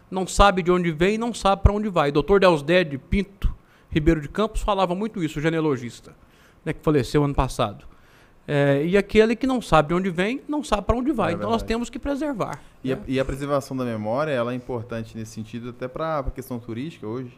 [0.10, 2.12] não sabe de onde vem e não sabe para onde vai.
[2.12, 2.39] Dr.
[2.39, 3.54] Deusdede Pinto
[3.89, 6.15] Ribeiro de Campos falava muito isso, o genealogista,
[6.63, 7.86] né, que faleceu ano passado.
[8.47, 11.33] É, e aquele que não sabe de onde vem, não sabe para onde vai.
[11.33, 12.62] É então nós temos que preservar.
[12.83, 13.01] E, a, né?
[13.07, 17.05] e a preservação da memória, ela é importante nesse sentido até para a questão turística
[17.05, 17.38] hoje,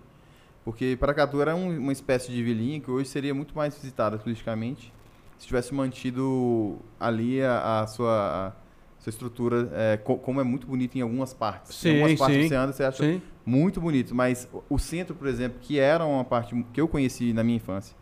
[0.63, 4.93] porque Paracatu era um- uma espécie de vilinha que hoje seria muito mais visitada turisticamente
[5.39, 10.67] se tivesse mantido ali a, a sua, a sua estrutura, é, co- como é muito
[10.67, 11.73] bonito em algumas partes.
[11.75, 12.47] Sim, em algumas partes sim.
[12.49, 13.21] você anda, você acha Sim.
[13.45, 17.31] muito bonito, mas o- o centro, por exemplo, que era uma parte que eu conheci
[17.33, 17.95] na minha infância,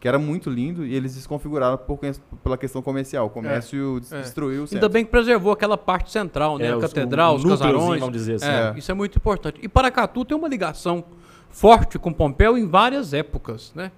[0.00, 1.98] que era muito lindo, e eles desconfiguraram por,
[2.42, 3.26] pela questão comercial.
[3.26, 4.22] O comércio des- é.
[4.22, 6.66] destruiu o Ainda bem que preservou aquela parte central, né?
[6.66, 8.00] É, a os- catedral, o os casarões.
[8.00, 8.46] vamos dizer assim.
[8.46, 8.78] É, É.
[8.78, 9.60] Isso é muito importante.
[9.62, 11.04] E Paracatu tem uma ligação
[11.50, 13.92] forte com Pompéu em várias épocas, né?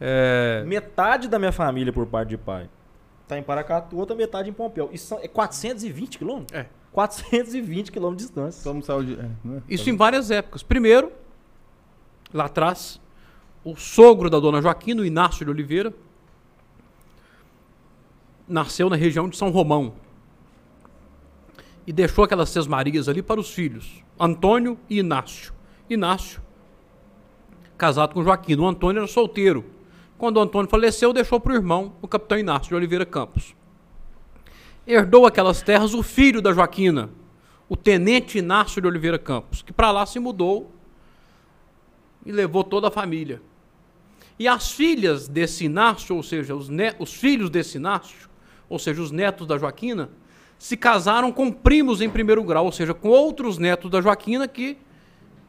[0.00, 2.68] É, Metade da minha família por parte de pai
[3.26, 4.88] tá em Paracatu, outra metade em Pompéu.
[4.92, 6.58] Isso são, é 420 quilômetros?
[6.58, 6.66] É.
[6.92, 8.62] 420 quilômetros de distância.
[9.20, 9.62] É, né?
[9.68, 10.62] Isso em várias épocas.
[10.62, 11.12] Primeiro,
[12.32, 12.98] lá atrás,
[13.70, 15.92] o sogro da dona Joaquina, o Inácio de Oliveira,
[18.48, 19.92] nasceu na região de São Romão.
[21.86, 25.52] E deixou aquelas seis Marias ali para os filhos, Antônio e Inácio.
[25.88, 26.40] Inácio,
[27.76, 28.62] casado com Joaquina.
[28.62, 29.64] O Antônio era solteiro.
[30.16, 33.54] Quando o Antônio faleceu, deixou para o irmão, o capitão Inácio de Oliveira Campos.
[34.86, 37.10] Herdou aquelas terras o filho da Joaquina,
[37.68, 40.72] o tenente Inácio de Oliveira Campos, que para lá se mudou
[42.24, 43.42] e levou toda a família.
[44.38, 48.28] E as filhas desse Inácio, ou seja, os, os filhos desse Inácio,
[48.68, 50.10] ou seja, os netos da Joaquina,
[50.58, 54.76] se casaram com primos em primeiro grau, ou seja, com outros netos da Joaquina que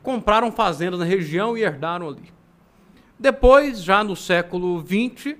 [0.01, 2.31] compraram fazendas na região e herdaram ali.
[3.17, 5.35] Depois, já no século XX,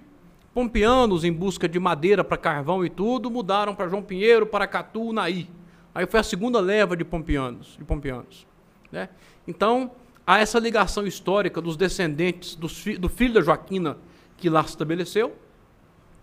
[0.53, 5.49] pompeanos em busca de madeira para carvão e tudo, mudaram para João Pinheiro, Paracatu, Naí.
[5.93, 8.45] Aí foi a segunda leva de pompeanos, de pompeanos,
[8.91, 9.09] né?
[9.47, 9.91] Então,
[10.29, 13.97] há essa ligação histórica dos descendentes fi- do filho da Joaquina
[14.37, 15.35] que lá se estabeleceu,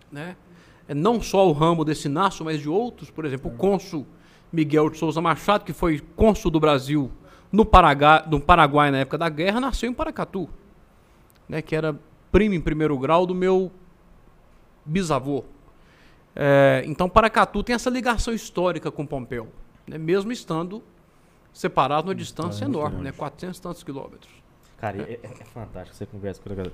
[0.09, 0.37] né?
[0.87, 4.07] É não só o ramo desse Inácio, mas de outros, por exemplo, o cônsul
[4.49, 7.11] Miguel de Souza Machado, que foi cônsul do Brasil
[7.51, 7.69] no
[8.29, 10.47] no Paraguai na época da guerra, nasceu em Paracatu,
[11.49, 11.61] né?
[11.61, 11.93] Que era
[12.31, 13.69] primo em primeiro grau do meu
[14.85, 15.43] bisavô.
[16.33, 19.49] É, então, Paracatu tem essa ligação histórica com Pompeu,
[19.85, 19.97] né?
[19.97, 20.81] mesmo estando
[21.57, 23.11] separado numa distância muito enorme, grande.
[23.11, 23.17] né?
[23.17, 24.31] 400 e tantos quilômetros.
[24.77, 26.71] Cara, é, é- é fantástico você conversa com ele.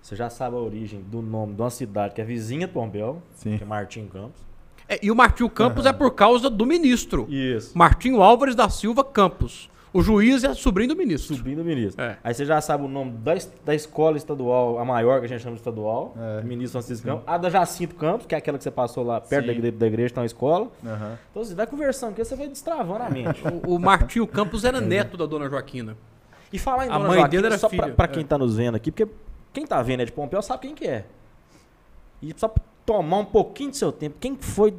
[0.00, 3.20] Você já sabe a origem do nome de uma cidade que é vizinha de Pompéu,
[3.34, 3.58] Sim.
[3.58, 4.40] que é Martim Campos.
[4.88, 7.26] É, e o Martinho Campos é por causa do ministro.
[7.28, 7.76] Isso.
[7.76, 9.68] Martinho Álvares da Silva Campos.
[9.96, 11.34] O juiz é sobrinho do ministro.
[11.34, 12.02] Subindo o ministro.
[12.02, 12.18] É.
[12.22, 13.32] Aí você já sabe o nome da,
[13.64, 16.42] da escola estadual, a maior que a gente chama de estadual, É.
[16.42, 17.24] ministro Francisco Campos.
[17.26, 20.12] A da Jacinto Campos, que é aquela que você passou lá perto da da igreja,
[20.12, 20.68] tem uma escola.
[20.84, 21.18] Aham.
[21.30, 23.42] Então você vai conversando, porque você vai destravando a mente.
[23.66, 25.96] O, o Martinho Campos era neto da dona Joaquina.
[26.52, 28.08] E falar em A Dona mãe Joaquina, dele era só pra, filha, pra é.
[28.08, 29.10] quem tá nos vendo aqui, porque
[29.52, 31.06] quem tá vendo é de Pompeu sabe quem que é.
[32.20, 34.74] E só pra tomar um pouquinho do seu tempo, quem que foi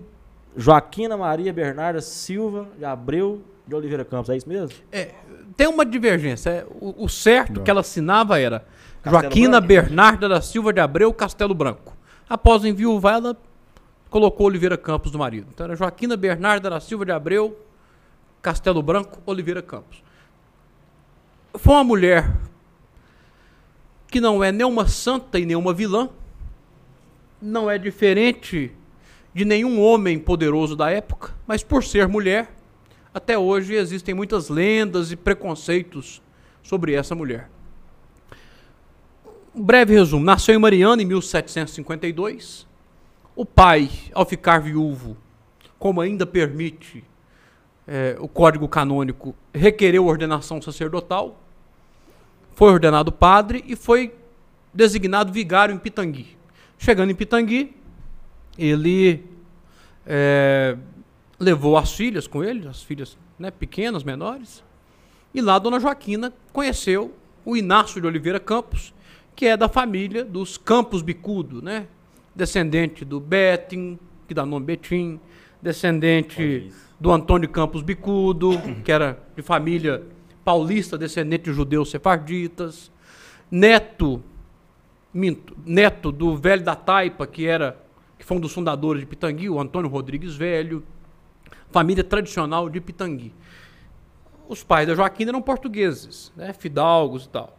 [0.57, 4.75] Joaquina Maria Bernarda Silva de Abreu de Oliveira Campos, é isso mesmo?
[4.91, 5.13] É,
[5.55, 6.49] tem uma divergência.
[6.49, 7.63] é, o, o certo Não.
[7.63, 8.65] que ela assinava era
[9.03, 9.67] Castelo Joaquina Branco?
[9.67, 11.95] Bernarda da Silva de Abreu Castelo Branco.
[12.27, 13.37] Após o enviuvar, ela
[14.09, 15.47] colocou Oliveira Campos do marido.
[15.53, 17.57] Então era Joaquina Bernarda da Silva de Abreu
[18.41, 20.01] Castelo Branco Oliveira Campos.
[21.53, 22.33] Foi uma mulher
[24.07, 26.09] que não é nem uma santa e nem uma vilã,
[27.41, 28.71] não é diferente
[29.37, 32.51] de nenhum homem poderoso da época, mas por ser mulher,
[33.13, 36.23] até hoje existem muitas lendas e preconceitos
[36.63, 37.47] sobre essa mulher.
[39.53, 42.65] Um breve resumo: nasceu em Mariana em 1752.
[43.35, 45.15] O pai, ao ficar viúvo,
[45.77, 47.03] como ainda permite
[47.87, 51.39] eh, o Código Canônico, requereu ordenação sacerdotal.
[52.55, 54.15] Foi ordenado padre e foi
[54.73, 56.35] designado vigário em Pitangui.
[56.79, 57.76] Chegando em Pitangui,
[58.57, 59.23] ele
[60.05, 60.77] eh,
[61.39, 64.63] levou as filhas com ele, as filhas né, pequenas, menores.
[65.33, 67.13] E lá a dona Joaquina conheceu
[67.45, 68.93] o Inácio de Oliveira Campos,
[69.35, 71.87] que é da família dos Campos Bicudo, né?
[72.35, 75.19] Descendente do Betim, que dá nome Betim,
[75.61, 78.51] descendente do Antônio Campos Bicudo,
[78.83, 80.03] que era de família
[80.43, 82.91] paulista, descendente de judeus sefarditas,
[83.51, 84.23] neto,
[85.13, 87.77] minto, neto do velho da Taipa, que era
[88.17, 90.83] que foi um dos fundadores de Pitangui, o Antônio Rodrigues Velho,
[91.71, 93.33] família tradicional de Pitangui.
[94.47, 97.57] Os pais da Joaquina eram portugueses, né, fidalgos e tal.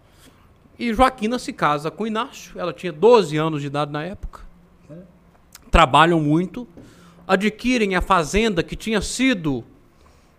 [0.79, 4.43] E Joaquina se casa com Inácio, ela tinha 12 anos de idade na época.
[5.71, 6.67] Trabalham muito,
[7.27, 9.63] adquirem a fazenda que tinha sido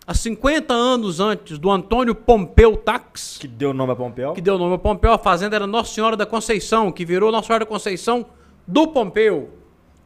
[0.07, 4.33] há 50 anos antes do Antônio Pompeu Tax, Que deu nome a Pompeu.
[4.33, 5.11] que deu nome a Pompeu.
[5.13, 8.25] A fazenda era Nossa Senhora da Conceição, que virou Nossa Senhora da Conceição
[8.67, 9.51] do Pompeu.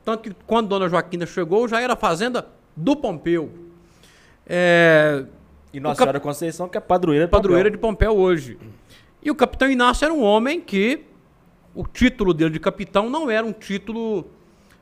[0.03, 3.51] Tanto que quando Dona Joaquina chegou, já era fazenda do Pompeu.
[4.45, 5.23] É,
[5.71, 8.09] E Nossa Senhora Conceição, que é padroeira de padroeira de Pompeu.
[8.09, 8.57] Pompeu hoje.
[9.21, 11.05] E o capitão Inácio era um homem que
[11.73, 14.27] o título dele de capitão não era um título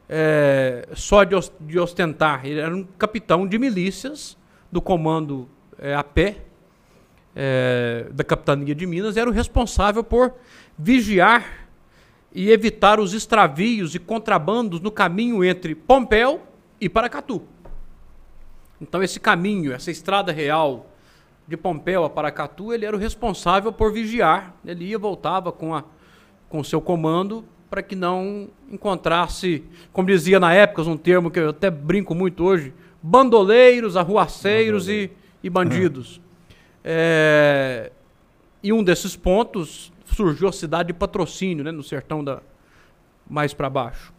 [0.10, 4.38] é, só de, de ostentar, ele era um capitão de milícias
[4.70, 5.48] do comando
[5.80, 6.40] é, a pé
[7.34, 10.34] é, da capitania de Minas, era o responsável por
[10.78, 11.61] vigiar
[12.34, 16.42] e evitar os extravios e contrabandos no caminho entre Pompéu
[16.80, 17.42] e Paracatu.
[18.80, 20.88] Então esse caminho, essa estrada real
[21.48, 24.56] de Pompéu a Paracatu, ele era o responsável por vigiar.
[24.66, 25.84] Ele ia voltava com a
[26.52, 29.64] com o seu comando para que não encontrasse,
[29.94, 35.10] como dizia na época, um termo que eu até brinco muito hoje, bandoleiros, arruaceiros e,
[35.42, 36.20] e bandidos.
[36.84, 37.90] É,
[38.62, 42.42] e um desses pontos surgiu a cidade de Patrocínio, né, no sertão da
[43.30, 44.14] mais para baixo.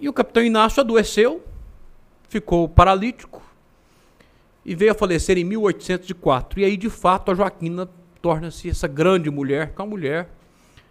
[0.00, 1.44] E o capitão Inácio adoeceu,
[2.28, 3.42] ficou paralítico
[4.64, 6.60] e veio a falecer em 1804.
[6.60, 7.88] E aí, de fato, a Joaquina
[8.22, 10.30] torna-se essa grande mulher, que é uma mulher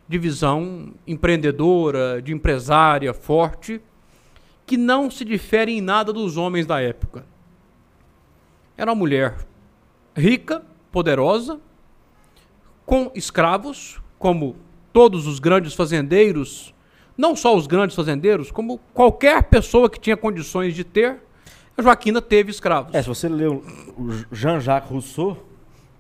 [0.07, 3.81] de visão empreendedora, de empresária forte,
[4.65, 7.25] que não se difere em nada dos homens da época.
[8.77, 9.35] Era uma mulher
[10.15, 11.59] rica, poderosa,
[12.85, 14.55] com escravos, como
[14.91, 16.73] todos os grandes fazendeiros,
[17.17, 21.19] não só os grandes fazendeiros, como qualquer pessoa que tinha condições de ter,
[21.77, 22.93] a Joaquina teve escravos.
[22.93, 23.63] É, se você leu
[23.97, 25.37] o Jean-Jacques Rousseau,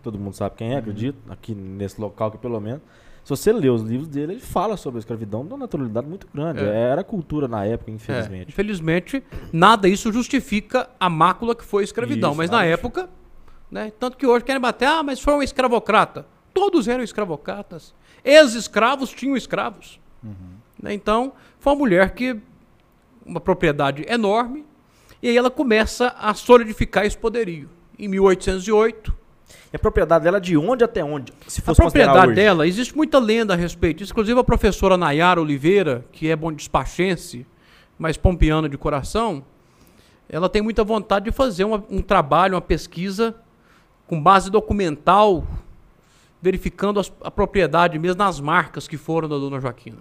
[0.03, 2.81] todo mundo sabe quem é, acredito, aqui nesse local que pelo menos,
[3.23, 6.27] se você lê os livros dele, ele fala sobre a escravidão de uma naturalidade muito
[6.33, 6.59] grande.
[6.59, 6.91] É.
[6.91, 8.49] Era cultura na época, É, infelizmente.
[8.49, 12.31] infelizmente, nada isso justifica a mácula que foi a escravidão.
[12.31, 13.09] Isso, mas na época,
[13.71, 16.25] né, tanto que hoje querem bater, ah, mas foi um escravocrata.
[16.53, 17.93] Todos eram escravocratas.
[18.23, 19.99] Ex-escravos tinham escravos.
[20.81, 22.37] Né, Então, foi uma mulher que,
[23.25, 24.65] uma propriedade enorme,
[25.21, 27.69] e aí ela começa a solidificar esse poderio.
[27.97, 29.13] Em 1808,
[29.71, 31.31] E a propriedade dela é de onde até onde?
[31.47, 34.11] Se a fosse considerar propriedade dela, existe muita lenda a respeito disso.
[34.11, 37.45] Inclusive a professora Nayara Oliveira, que é bom despachense,
[37.97, 39.43] mas pompiana de coração,
[40.29, 43.35] ela tem muita vontade de fazer uma- um trabalho, uma pesquisa
[44.07, 45.45] com base documental,
[46.43, 49.99] verificando as- a propriedade mesmo nas marcas que foram da Dona Joaquina.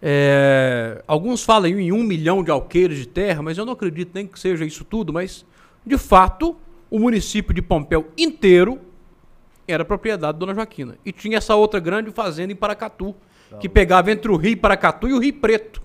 [0.00, 4.24] É, alguns falam em um milhão de alqueires de terra, mas eu não acredito nem
[4.26, 5.44] que seja isso tudo, mas
[5.84, 6.56] de fato
[6.88, 8.78] o município de Pompéu inteiro
[9.66, 10.96] era propriedade da Dona Joaquina.
[11.04, 13.14] E tinha essa outra grande fazenda em Paracatu,
[13.58, 15.82] que pegava entre o Rio Paracatu e o Rio Preto,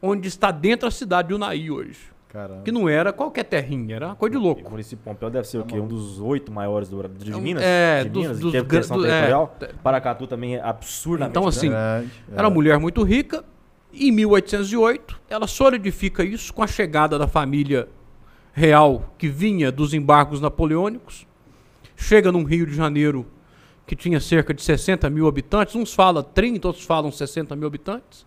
[0.00, 2.10] onde está dentro da cidade de Unai hoje.
[2.32, 2.62] Caramba.
[2.62, 4.70] Que não era qualquer terrinha, era uma coisa de O louco.
[4.70, 5.78] município de Pompeu deve ser o quê?
[5.78, 7.62] Um dos oito maiores do, de É Minas?
[7.62, 9.56] é, de dos- Minas, dos em termos de gran- extensão do- é, territorial.
[9.60, 9.66] é.
[9.82, 12.10] Paracatu também é absurdamente Então, assim, grande.
[12.34, 13.44] Era uma mulher muito rica.
[13.92, 17.86] E em 1808, ela solidifica isso com a chegada da família
[18.54, 21.26] real que vinha dos embargos napoleônicos.
[21.94, 23.26] Chega num Rio de Janeiro
[23.86, 25.74] que tinha cerca de 60 mil habitantes.
[25.76, 28.24] Uns falam 30, outros falam 60 mil habitantes.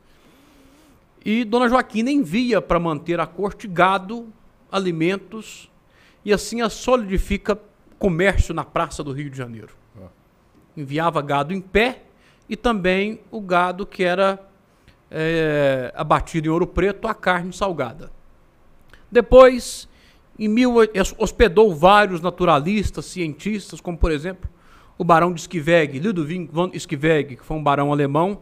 [1.26, 4.32] E Dona Joaquina envia para manter a corte gado,
[4.72, 5.72] alimentos,
[6.24, 7.60] e assim a solidifica
[7.98, 9.74] comércio na praça do Rio de Janeiro.
[10.78, 12.04] Enviava gado em pé
[12.48, 14.40] e também o gado que era
[15.10, 18.12] é, abatido em ouro preto, a carne salgada.
[19.10, 19.90] Depois,
[20.38, 20.76] em mil,
[21.18, 24.48] hospedou vários naturalistas, cientistas, como por exemplo
[24.98, 28.40] o barão de Schiveg, Ludwig von Schiveg, que foi um barão alemão,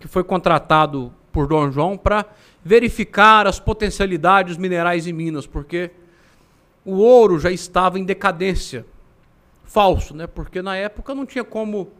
[0.00, 2.24] que foi contratado por Dom João para
[2.64, 5.90] verificar as potencialidades minerais em Minas, porque
[6.82, 8.86] o ouro já estava em decadência.
[9.64, 10.26] Falso, né?
[10.26, 11.90] Porque na época não tinha como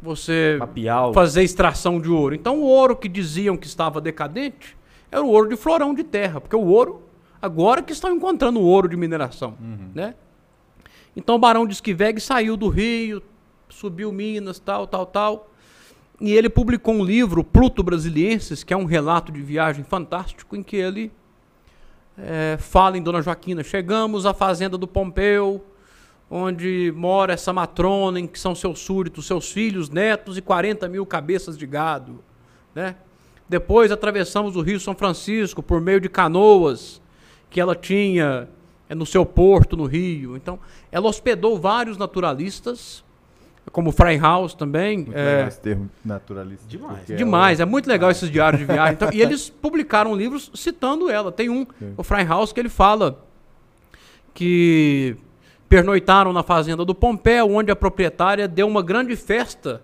[0.00, 2.34] você Mapiar o- fazer extração de ouro.
[2.34, 4.76] Então o ouro que diziam que estava decadente
[5.12, 7.02] era o ouro de florão de terra, porque o ouro
[7.40, 9.54] agora que estão encontrando o ouro de mineração,
[9.94, 10.16] né?
[11.14, 13.22] Então o Barão de Esquiveg saiu do Rio,
[13.68, 15.49] subiu Minas, tal, tal, tal.
[16.20, 20.62] E ele publicou um livro, Pluto Brasilienses, que é um relato de viagem fantástico, em
[20.62, 21.10] que ele
[22.18, 23.62] eh, fala em Dona Joaquina.
[23.62, 25.64] Chegamos à fazenda do Pompeu,
[26.30, 31.06] onde mora essa matrona, em que são seus súditos, seus filhos, netos e 40 mil
[31.06, 32.22] cabeças de gado.
[32.74, 32.96] Né?
[33.48, 37.00] Depois atravessamos o Rio São Francisco por meio de canoas
[37.48, 38.46] que ela tinha
[38.90, 40.36] eh, no seu porto no Rio.
[40.36, 40.58] Então,
[40.92, 43.02] ela hospedou vários naturalistas,
[43.72, 44.98] como Freihaus também.
[44.98, 46.66] Muito legal esse termo naturalista.
[46.68, 46.98] Demais.
[46.98, 48.94] porque Demais, é muito legal esses diários de viagem.
[48.94, 51.30] Então, e eles publicaram livros citando ela.
[51.30, 51.94] Tem um, Sim.
[51.96, 53.24] o Freihaus, que ele fala
[54.34, 55.16] que
[55.68, 59.82] pernoitaram na fazenda do Pompeu, onde a proprietária deu uma grande festa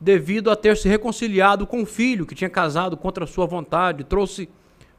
[0.00, 4.04] devido a ter se reconciliado com o filho, que tinha casado contra a sua vontade.
[4.04, 4.48] Trouxe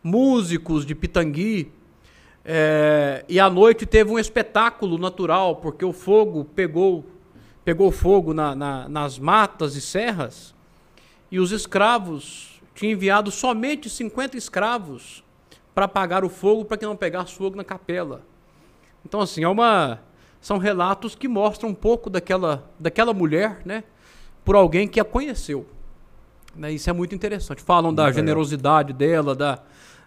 [0.04, 1.72] músicos de Pitangui.
[2.46, 7.06] É, e à noite teve um espetáculo natural, porque o fogo pegou,
[7.70, 10.56] pegou fogo na- na- nas matas e serras,
[11.30, 15.24] e os escravos tinham enviado somente 50 escravos
[15.76, 18.24] para apagar o fogo, para que não pegasse fogo na capela.
[19.06, 20.00] Então, assim, é uma,
[20.42, 23.84] são relatos que mostram um pouco daquela, daquela mulher, né,
[24.44, 25.68] por alguém que a conheceu.
[26.56, 27.62] Né, isso é muito interessante.
[27.62, 29.60] Falam da generosidade dela, da,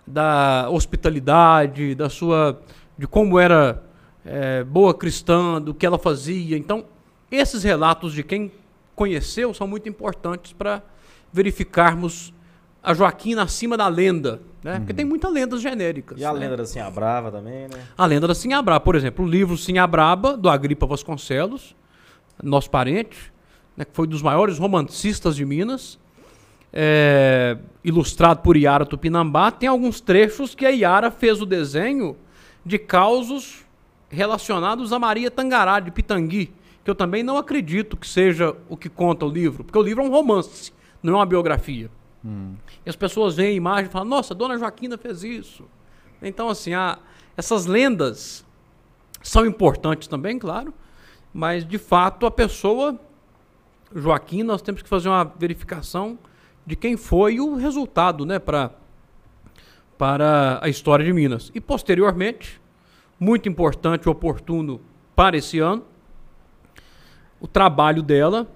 [0.05, 2.61] da hospitalidade, da sua.
[2.99, 3.85] de como era
[4.25, 6.59] é, boa cristã, do que ela fazia.
[6.59, 6.85] Então,
[7.37, 8.53] esses relatos de quem
[8.95, 10.83] conheceu são muito importantes para
[11.33, 12.33] verificarmos
[12.83, 14.41] a Joaquina acima da lenda.
[14.63, 14.79] Né?
[14.79, 16.21] Porque tem muitas lendas genéricas.
[16.21, 16.41] E a né?
[16.41, 17.83] lenda da Sinha Brava também, né?
[17.97, 21.75] A lenda da Sinha Braba, por exemplo, o livro Sinha Braba, do Agripa Vasconcelos,
[22.43, 23.33] nosso parente,
[23.77, 25.99] né, que foi um dos maiores romancistas de Minas,
[26.73, 32.17] é, ilustrado por Iara Tupinambá, tem alguns trechos que a Iara fez o desenho
[32.65, 33.65] de causos
[34.09, 36.53] relacionados a Maria Tangará, de Pitangui,
[36.85, 40.03] que eu também não acredito que seja o que conta o livro, porque o livro
[40.03, 41.91] é um romance, não é uma biografia.
[42.87, 45.65] E as pessoas veem a imagem e falam, nossa, Dona Joaquina fez isso.
[46.21, 46.99] Então, assim, a-
[47.37, 48.45] essas lendas
[49.23, 50.73] são importantes também, claro,
[51.35, 52.99] mas de fato a pessoa,
[53.95, 56.19] Joaquim, nós temos que fazer uma verificação
[56.65, 58.71] de quem foi o resultado, né, para
[59.99, 61.53] para a história de Minas.
[61.55, 62.61] E posteriormente,
[63.21, 64.81] muito importante e oportuno
[65.15, 65.85] para esse ano,
[67.43, 68.47] o trabalho dela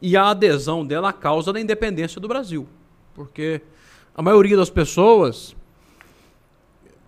[0.00, 2.66] e a adesão dela à causa da independência do Brasil.
[3.14, 3.60] Porque
[4.14, 5.54] a maioria das pessoas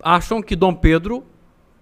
[0.01, 1.23] acham que Dom Pedro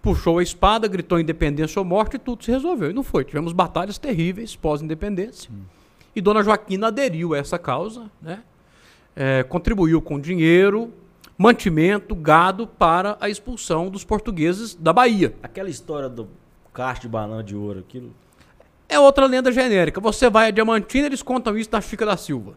[0.01, 2.91] puxou a espada, gritou independência ou morte e tudo se resolveu.
[2.91, 3.25] E não foi.
[3.25, 5.51] Tivemos batalhas terríveis pós-independência.
[6.15, 8.41] E Dona Joaquina aderiu a essa causa, né?
[9.13, 10.93] É, contribuiu com dinheiro,
[11.37, 15.35] mantimento, gado para a expulsão dos portugueses da Bahia.
[15.43, 16.29] Aquela história do
[16.73, 18.13] cacho de banana de ouro, aquilo.
[18.89, 19.99] É outra lenda genérica.
[19.99, 22.53] Você vai a Diamantina, eles contam isso da Chica da Silva.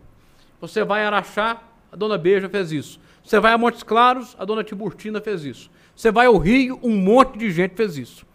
[0.61, 3.01] Você vai a Araxá, a Dona Beija fez isso.
[3.25, 5.71] Você vai a Montes Claros, a Dona Tiburtina fez isso.
[5.95, 8.27] Você vai ao Rio, um monte de gente fez isso.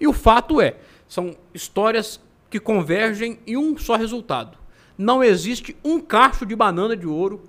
[0.00, 0.76] E o fato é,
[1.08, 2.20] são histórias
[2.50, 4.56] que convergem em um só resultado.
[4.96, 7.42] Não existe um cacho de banana de ouro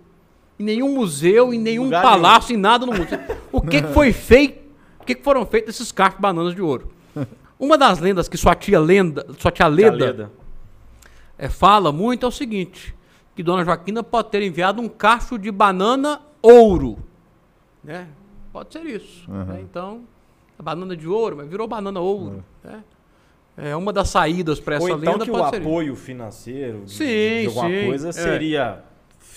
[0.59, 3.07] em nenhum museu, em nenhum Lugar palácio, em nada no mundo.
[3.51, 4.59] O que, que foi feito?
[4.99, 6.91] O que, que foram feitos esses cachos de bananas de ouro?
[7.59, 10.31] Uma das lendas que sua tia Lenda, sua tia Leda, Leda.
[11.37, 12.95] é, fala muito é o seguinte:
[13.35, 16.97] que Dona Joaquina pode ter enviado um cacho de banana ouro.
[17.83, 18.07] Né?
[18.53, 19.29] Pode ser isso.
[19.29, 19.43] Aham.
[19.45, 19.61] né?
[19.61, 20.01] Então,
[20.57, 22.43] a banana de ouro, mas virou banana ouro.
[22.63, 22.83] né?
[23.57, 25.59] É uma das saídas para essa Ou então lenda que o ser.
[25.59, 25.67] isso.
[25.69, 27.05] apoio financeiro de, Sim,
[27.41, 28.11] de alguma sim, coisa é.
[28.13, 28.83] seria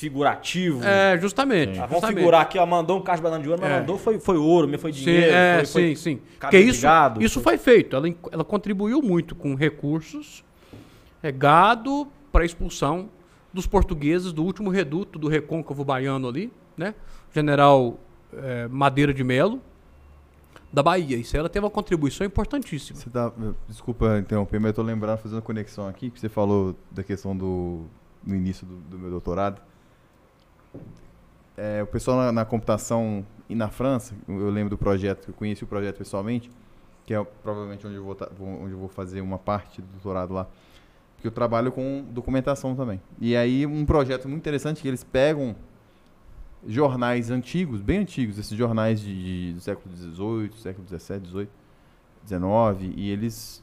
[0.03, 0.85] figurativo.
[0.85, 1.79] É, justamente.
[1.79, 3.81] Ah, vamos figurar aqui, ó, mandou um cacho de banana de ouro, mas É.
[3.81, 6.21] mandou foi, foi ouro, me foi Sim, dinheiro, é, foi, foi sim, sim.
[6.41, 7.95] Porque isso, gado, isso foi- foi feito.
[7.97, 10.45] Ela, ela contribuiu muito com recursos,
[11.23, 13.09] é, gado para a expulsão
[13.53, 16.95] dos portugueses do último reduto do recôncavo baiano ali, né?
[17.35, 17.99] General
[18.35, 19.61] é, Madeira de Melo,
[20.73, 21.17] da Bahia.
[21.19, 22.99] Isso aí ela teve uma contribuição importantíssima.
[22.99, 23.31] Você tá,
[23.69, 27.85] desculpa interromper, mas eu tô lembrando, fazendo conexão aqui, que você falou da questão do
[28.25, 29.61] no início do, do meu doutorado.
[31.57, 35.65] É, o pessoal na, na computação e na França, eu lembro do projeto, eu conheci
[35.65, 36.51] o projeto pessoalmente,
[37.05, 38.17] que é provavelmente onde eu vou,
[38.63, 40.47] onde eu vou fazer uma parte do doutorado lá,
[41.15, 43.01] porque eu trabalho com documentação também.
[43.21, 45.55] E aí um projeto muito interessante que eles pegam
[46.67, 51.49] jornais antigos, bem antigos, esses jornais de, de- do século XVIII, século XVII, XVIII,
[52.27, 53.63] XIX, e eles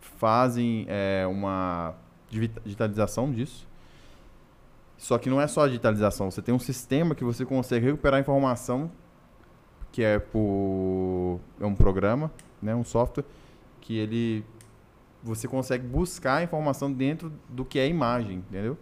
[0.00, 1.94] fazem é, uma
[2.28, 3.66] digita- digitalização disso.
[5.02, 8.18] Só que não é só a digitalização, você tem um sistema que você consegue recuperar
[8.18, 8.88] a informação,
[9.90, 12.30] que é por é um programa,
[12.62, 13.24] né, um software
[13.80, 14.44] que ele
[15.20, 18.78] você consegue buscar a informação dentro do que é imagem, entendeu?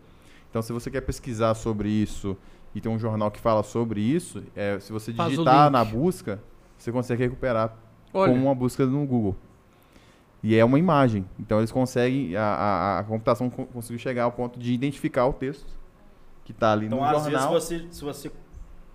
[0.51, 2.37] Então, se você quer pesquisar sobre isso
[2.75, 6.39] e tem um jornal que fala sobre isso, é, se você digitar na busca,
[6.77, 7.75] você consegue recuperar
[8.13, 9.37] Olha, como uma busca no Google.
[10.43, 11.25] E é uma imagem.
[11.39, 15.33] Então eles conseguem, a, a, a computação co- conseguiu chegar ao ponto de identificar o
[15.33, 15.80] texto
[16.51, 17.53] que está ali Então, no às jornal.
[17.53, 18.31] vezes, você, se você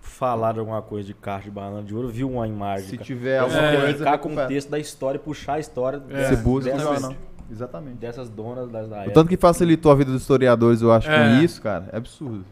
[0.01, 2.87] falar de alguma coisa de cacho de banana de ouro, viu uma imagem.
[2.89, 3.81] Se tiver você alguma É.
[3.81, 7.15] coisa, ficar com o texto da história, puxar a história É, você busca dessas, jornal.
[7.49, 7.97] Exatamente.
[7.97, 11.37] dessas donas da, da O tanto que facilitou a vida dos historiadores, eu acho, É.
[11.37, 12.45] com isso, cara, é absurdo.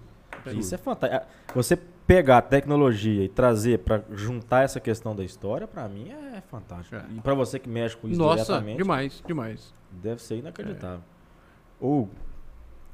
[0.58, 1.26] Isso é fantástico.
[1.56, 6.42] Você pegar a tecnologia e trazer pra juntar essa questão da história, pra mim é
[6.42, 6.96] fantástico.
[6.96, 7.04] É.
[7.16, 9.74] E pra você que mexe com isso nossa, diretamente, demais, demais.
[9.92, 11.00] deve ser inacreditável.
[11.80, 12.10] Ou,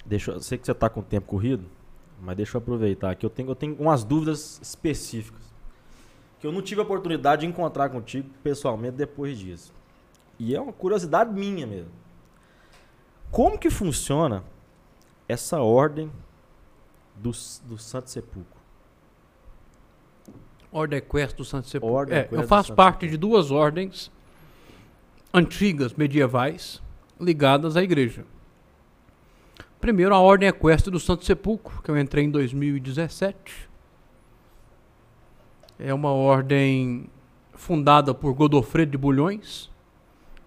[0.06, 1.64] deixa, eu sei que você tá com o tempo corrido,
[2.22, 3.26] mas deixa eu aproveitar aqui.
[3.26, 5.42] Eu tenho, eu tenho umas dúvidas específicas
[6.40, 9.74] que eu não tive a oportunidade de encontrar contigo pessoalmente depois disso.
[10.38, 11.92] E é uma curiosidade minha mesmo.
[13.30, 14.44] Como que funciona
[15.28, 16.10] essa ordem
[17.16, 17.32] do,
[17.66, 18.58] do Santo Sepulcro?
[20.72, 21.98] Ordem Equestre do Santo Sepulcro.
[21.98, 23.12] Ordem É, eu faço parte Sepulcro.
[23.12, 24.12] de duas ordens
[25.34, 26.82] antigas, medievais,
[27.20, 28.26] ligadas à igreja.
[29.80, 33.70] Primeiro, a Ordem Equestre do Santo Sepulcro, que eu entrei em 2017.
[35.80, 37.10] É uma ordem
[37.54, 39.72] fundada por Godofredo de Bulhões,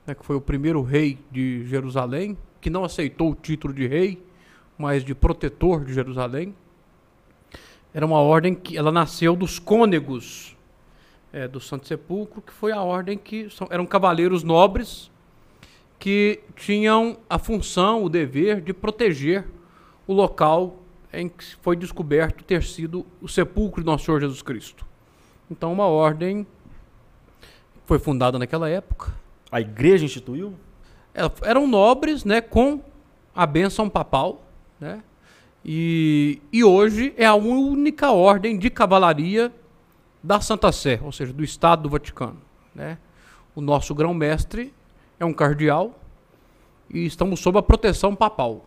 [0.07, 4.23] né, que foi o primeiro rei de Jerusalém, que não aceitou o título de rei,
[4.77, 6.55] mas de protetor de Jerusalém.
[7.95, 10.55] Era uma ordem que ela nasceu dos cônegos
[11.33, 15.11] é, do Santo Sepulcro, que foi a ordem que são, eram cavaleiros nobres
[16.03, 19.47] que tinham a função, o dever de proteger
[20.05, 20.83] o local
[21.13, 24.85] em que foi descoberto ter sido o sepulcro de Nosso Senhor Jesus Cristo.
[25.49, 26.45] Então, uma ordem
[27.87, 29.15] foi fundada naquela época.
[29.49, 30.55] A igreja instituiu?
[31.15, 32.83] É, eram nobres, né, com
[33.33, 34.45] a bênção papal,
[34.81, 35.05] né?
[35.65, 39.53] E, e hoje é a única ordem de cavalaria
[40.21, 42.43] da Santa Sé, ou seja, do Estado do Vaticano,
[42.75, 42.99] né?
[43.55, 44.75] O nosso grão-mestre
[45.23, 45.95] é um cardeal
[46.93, 48.67] e estamos sob a proteção papal.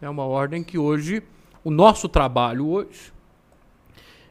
[0.00, 1.20] É uma ordem que hoje,
[1.64, 3.12] o nosso trabalho hoje,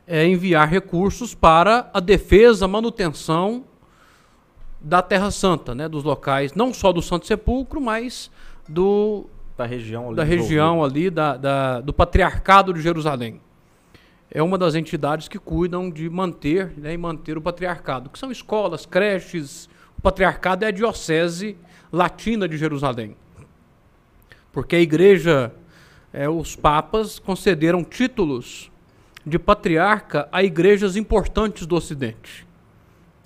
[0.08, 3.66] é enviar recursos para a defesa, manutenção
[4.80, 8.32] da Terra Santa, né, dos locais, não só do Santo Sepulcro, mas
[8.68, 9.26] do
[9.58, 13.42] da região ali, da região ali da, da, do Patriarcado de Jerusalém.
[14.32, 18.32] É uma das entidades que cuidam de manter né, e manter o patriarcado, que são
[18.32, 19.68] escolas, creches,
[20.00, 21.58] o patriarcado é a diocese
[21.92, 23.18] latina de Jerusalém.
[24.50, 25.54] Porque a igreja,
[26.14, 28.72] é, os papas concederam títulos
[29.26, 32.48] de patriarca a igrejas importantes do Ocidente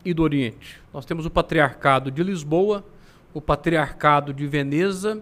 [0.04, 0.82] e do Oriente.
[0.92, 2.84] Nós temos o patriarcado de Lisboa,
[3.36, 5.22] o patriarcado de Veneza,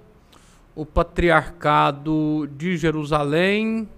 [0.74, 3.89] o patriarcado de Jerusalém.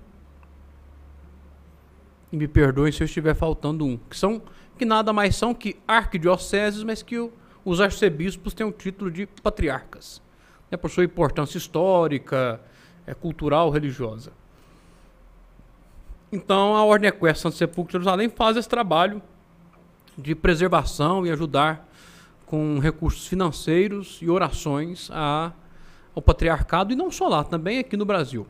[2.32, 4.42] E me perdoem se eu estiver faltando um, que são
[4.76, 7.32] que nada mais são que arquidioceses, mas que o
[7.66, 10.22] os arcebispos têm o título de patriarcas,
[10.70, 12.60] né, por sua importância histórica,
[13.06, 14.32] é, cultural, religiosa.
[16.32, 19.22] Então, a Ordem Equestre Santo Sepulcro de Jerusalém faz esse trabalho
[20.18, 21.88] de preservação e ajudar
[22.46, 25.52] com recursos financeiros e orações a,
[26.16, 28.48] ao patriarcado, e não só lá, também aqui no Brasil.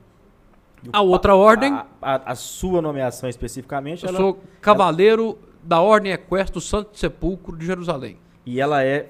[0.91, 1.74] A outra ordem.
[1.74, 4.03] A, a, a, sua nomeação especificamente.
[4.03, 5.38] Eu ela, sou cavaleiro ela...
[5.64, 8.18] da Ordem Equestre do Santo Sepulcro de Jerusalém.
[8.46, 9.10] E ela é.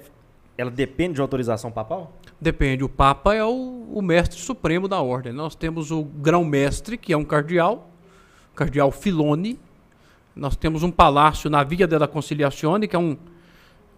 [0.56, 2.12] Ela depende de autorização papal?
[2.40, 2.84] Depende.
[2.84, 5.32] O Papa é o, o mestre supremo da ordem.
[5.32, 7.90] Nós temos o grão-mestre, que é um cardeal,
[8.54, 9.58] cardeal Filone.
[10.36, 13.16] Nós temos um palácio na Via della Conciliazione, que é um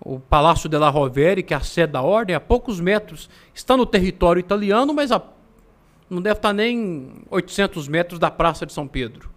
[0.01, 3.28] o Palácio della Rovere, que é a sede da ordem, a poucos metros.
[3.55, 5.22] Está no território italiano, mas a,
[6.09, 9.30] não deve estar nem 800 metros da Praça de São Pedro.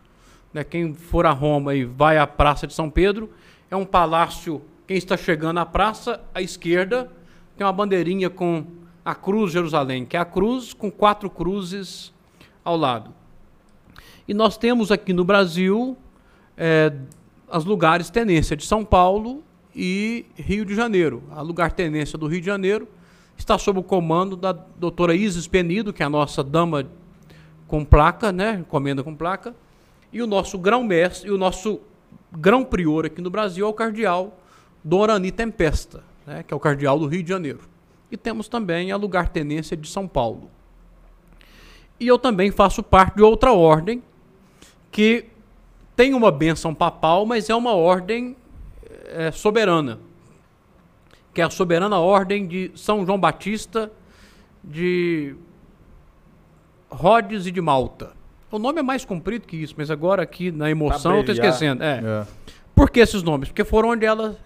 [0.53, 0.63] Né?
[0.63, 3.29] Quem for a Roma e vai à Praça de São Pedro,
[3.69, 7.11] é um palácio quem está chegando à praça, à esquerda,
[7.55, 8.65] tem uma bandeirinha com
[9.05, 12.11] a cruz Jerusalém, que é a cruz com quatro cruzes
[12.65, 13.13] ao lado.
[14.27, 15.95] E nós temos aqui no Brasil
[16.57, 16.91] é,
[17.47, 19.43] as lugares tenência de São Paulo
[19.75, 21.21] e Rio de Janeiro.
[21.29, 22.87] A lugar tenência do Rio de Janeiro
[23.37, 26.89] está sob o comando da doutora Isis Penido, que é a nossa dama
[27.67, 29.55] com placa, né, encomenda com placa,
[30.11, 31.79] e o nosso grão-mestre, e o nosso
[32.31, 34.38] grão-prior aqui no Brasil é o cardeal
[34.83, 37.59] Dorani Tempesta, né, que é o cardeal do Rio de Janeiro.
[38.11, 40.49] E temos também a lugar-tenência de São Paulo.
[41.99, 44.01] E eu também faço parte de outra ordem
[44.91, 45.25] que
[45.95, 48.35] tem uma benção papal, mas é uma ordem
[49.07, 49.99] é, soberana,
[51.33, 53.91] que é a soberana ordem de São João Batista
[54.63, 55.35] de
[56.89, 58.13] Rhodes e de Malta.
[58.51, 61.83] O nome é mais comprido que isso, mas agora aqui na emoção eu estou esquecendo.
[61.83, 62.01] É.
[62.03, 62.27] é.
[62.73, 63.49] Por que esses nomes?
[63.49, 64.37] Porque foram onde ela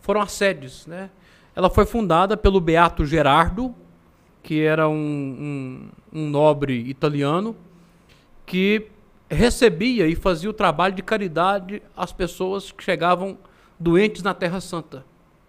[0.00, 0.86] foram as sedes.
[0.86, 1.10] Né?
[1.54, 3.74] Ela foi fundada pelo Beato Gerardo,
[4.42, 4.94] que era um,
[6.12, 7.56] um, um nobre italiano,
[8.44, 8.88] que
[9.28, 13.36] recebia e fazia o trabalho de caridade às pessoas que chegavam
[13.78, 15.04] doentes na Terra Santa.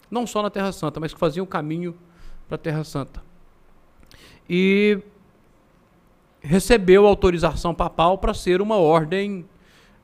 [0.09, 1.95] Não só na Terra Santa, mas que faziam o caminho
[2.47, 3.21] para a Terra Santa.
[4.49, 4.99] E
[6.41, 9.45] recebeu autorização papal para ser uma ordem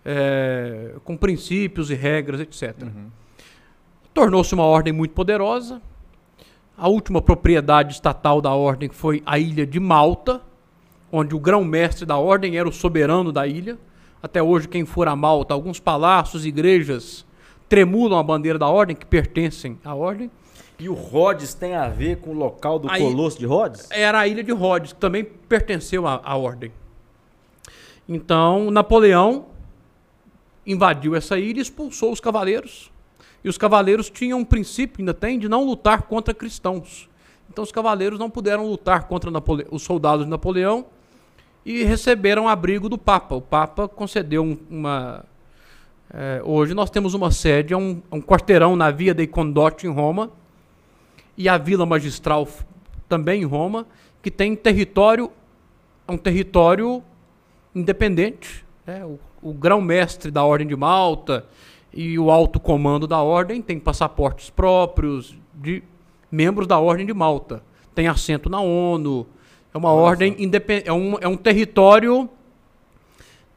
[0.05, 2.83] é, com princípios e regras, etc.
[2.83, 3.09] Uhum.
[4.13, 5.81] Tornou-se uma ordem muito poderosa.
[6.77, 10.41] A última propriedade estatal da ordem foi a ilha de Malta,
[11.11, 13.77] onde o grão-mestre da ordem era o soberano da ilha.
[14.21, 17.25] Até hoje, quem for a Malta, alguns palácios, igrejas
[17.67, 20.29] tremulam a bandeira da ordem, que pertencem à ordem.
[20.79, 23.87] E o Rhodes tem a ver com o local do a Colosso de Rhodes?
[23.89, 26.71] Era a ilha de Rhodes, que também pertenceu à, à ordem.
[28.07, 29.45] Então, Napoleão
[30.65, 32.92] invadiu essa ilha e expulsou os cavaleiros
[33.43, 37.09] e os cavaleiros tinham um princípio, ainda tem, de não lutar contra cristãos.
[37.49, 40.85] Então os cavaleiros não puderam lutar contra Napole os soldados de Napoleão
[41.65, 43.35] e receberam abrigo do Papa.
[43.35, 45.25] O Papa concedeu um- uma.
[46.13, 49.89] é, hoje nós temos uma sede, é um, um quarteirão na Via dei Condotti, em
[49.91, 50.31] Roma,
[51.37, 52.47] e a Vila Magistral
[53.09, 53.85] também em Roma,
[54.21, 55.31] que tem território,
[56.07, 57.03] é um território
[57.75, 58.63] independente.
[58.85, 59.03] né?
[59.05, 61.45] O, o grão-mestre da Ordem de Malta
[61.93, 65.83] e o alto comando da Ordem têm passaportes próprios de
[66.31, 67.63] membros da Ordem de Malta.
[67.93, 69.27] Tem assento na ONU.
[69.73, 70.87] É uma ordem independente.
[70.89, 72.27] É um, é um território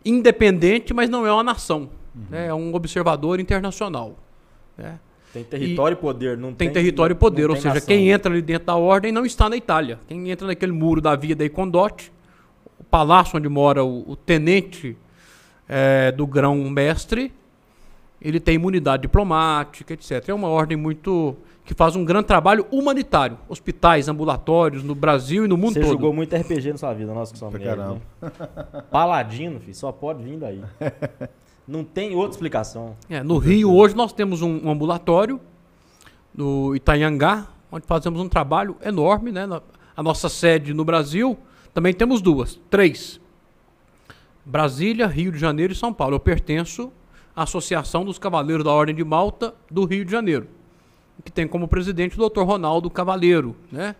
[0.04, 1.88] independente, mas não é uma nação.
[2.30, 2.46] né?
[2.48, 4.16] É um observador internacional.
[4.76, 4.98] né?
[5.32, 6.72] Tem território e poder, não Tem tem.
[6.72, 7.86] território e poder, ou tem seja, nação.
[7.88, 9.98] quem entra ali dentro da ordem não está na Itália.
[10.08, 12.10] Quem entra naquele muro da Via dei Condotti,
[12.78, 14.96] o palácio onde mora o, o tenente
[15.68, 17.32] eh, do grão-mestre,
[18.28, 20.28] ele tem imunidade diplomática, etc.
[20.28, 23.38] É uma ordem muito que faz um grande trabalho humanitário.
[23.48, 25.90] Hospitais, ambulatórios no Brasil e no mundo Você todo.
[25.90, 28.00] jogou muito RPG na sua vida, nossa, que merda, caramba.
[28.22, 28.82] né?
[28.90, 30.60] Paladino, filho, só pode vir daí.
[31.66, 32.96] Não tem outra explicação.
[33.10, 35.40] É, no Rio, hoje, nós temos um, um ambulatório
[36.32, 39.32] no Itanhangá, onde fazemos um trabalho enorme.
[39.32, 39.46] Né?
[39.46, 39.60] Na-
[39.96, 41.36] A nossa sede no Brasil,
[41.74, 43.20] também temos duas, três.
[44.44, 46.14] Brasília, Rio de Janeiro e São Paulo.
[46.14, 46.92] Eu pertenço
[47.36, 50.48] Associação dos Cavaleiros da Ordem de Malta do Rio de Janeiro,
[51.24, 52.40] que tem como presidente o Dr.
[52.42, 53.54] Ronaldo Cavaleiro.
[53.70, 53.94] Né?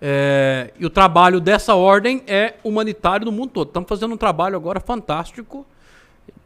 [0.00, 3.68] É, e o trabalho dessa ordem é humanitário no mundo todo.
[3.68, 5.66] Estamos fazendo um trabalho agora fantástico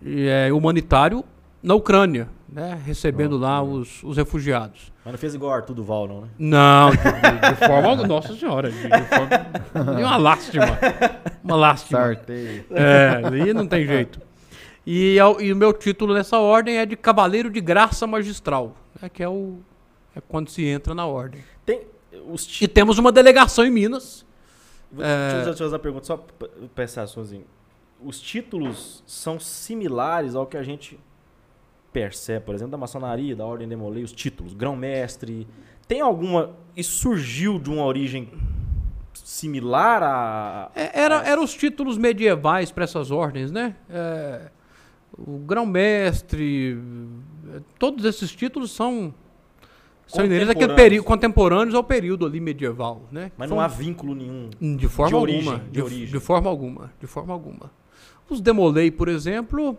[0.03, 1.25] e é, humanitário
[1.63, 2.81] na Ucrânia, né?
[2.87, 4.91] recebendo lá os, os refugiados.
[5.05, 6.29] Mas não fez igual Arthur Duval, não, né?
[6.39, 7.97] Não, de, de- de forma.
[8.07, 9.95] Nossa Senhora, de, de forma.
[9.97, 10.67] de uma lástima.
[11.43, 12.05] Uma lástima.
[12.05, 12.65] Sorteio.
[12.71, 14.21] É, ali não tem jeito.
[14.87, 18.75] E, é o- e o meu título nessa ordem é de Cavaleiro de Graça Magistral,
[19.01, 19.09] né?
[19.09, 19.59] que é, o,
[20.17, 21.43] é quando se entra na ordem.
[21.67, 21.83] Tem
[22.27, 24.25] os E temos uma delegação em Minas.
[24.91, 26.17] Deixa eu deixa eu fazer uma pergunta, só
[26.75, 27.45] pensar sozinho.
[28.03, 30.99] Os títulos são similares ao que a gente
[31.93, 35.47] percebe, por exemplo, da maçonaria, da Ordem de Molay, os títulos, grão-mestre.
[35.87, 36.51] Tem alguma.
[36.77, 38.29] Isso surgiu de uma origem
[39.13, 40.71] similar a.
[40.75, 43.77] É, era, eram os títulos medievais para essas ordens, né?
[43.89, 44.51] É,
[45.19, 46.79] o grão-mestre,
[47.79, 49.13] todos esses títulos são
[50.07, 53.31] são inerentes àquele período contemporâneos ao período ali medieval, né?
[53.39, 54.51] Mas São- não há vínculo nenhum.
[54.77, 56.07] de forma de origem, alguma, de origem.
[56.07, 57.71] de forma alguma, de forma alguma.
[58.29, 59.77] Os Demolei, por exemplo,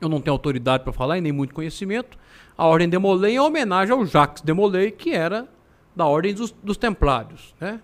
[0.00, 2.18] eu não tenho autoridade para falar e nem muito conhecimento.
[2.56, 5.46] A ordem Demolei é homenagem ao Jacques Demolay, que era
[5.94, 7.80] da ordem dos, dos Templários, né?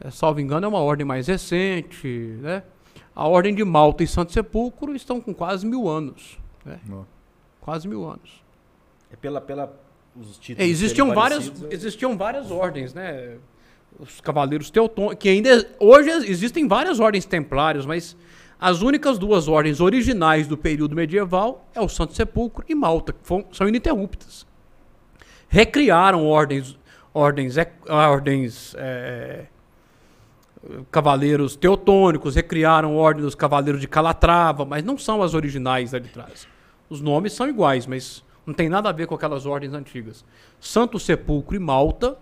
[0.00, 2.06] É, salvo engano, é uma ordem mais recente,
[2.40, 2.62] né?
[3.18, 6.78] A ordem de Malta e Santo Sepulcro estão com quase mil anos, né?
[7.60, 8.44] Quase mil anos.
[9.12, 9.40] É pela.
[9.40, 9.74] pela
[10.14, 10.70] os É, títulos.
[10.70, 13.36] existiam, serem várias, parecidos, é- existiam várias ordens, né?
[13.98, 18.16] Os cavaleiros teutônicos, que ainda hoje existem várias ordens templárias, mas
[18.60, 23.18] as únicas duas ordens originais do período medieval é o Santo Sepulcro e Malta, que
[23.24, 24.46] fom- são ininterruptas.
[25.48, 26.78] Recriaram ordens,
[27.12, 27.56] ordens,
[27.88, 29.46] ordens é,
[30.90, 36.04] cavaleiros teutônicos, recriaram a ordem dos cavaleiros de Calatrava, mas não são as originais ali
[36.06, 36.48] de trás.
[36.90, 40.24] Os nomes são iguais, mas não tem nada a ver com aquelas ordens antigas.
[40.60, 42.16] Santo Sepulcro e Malta.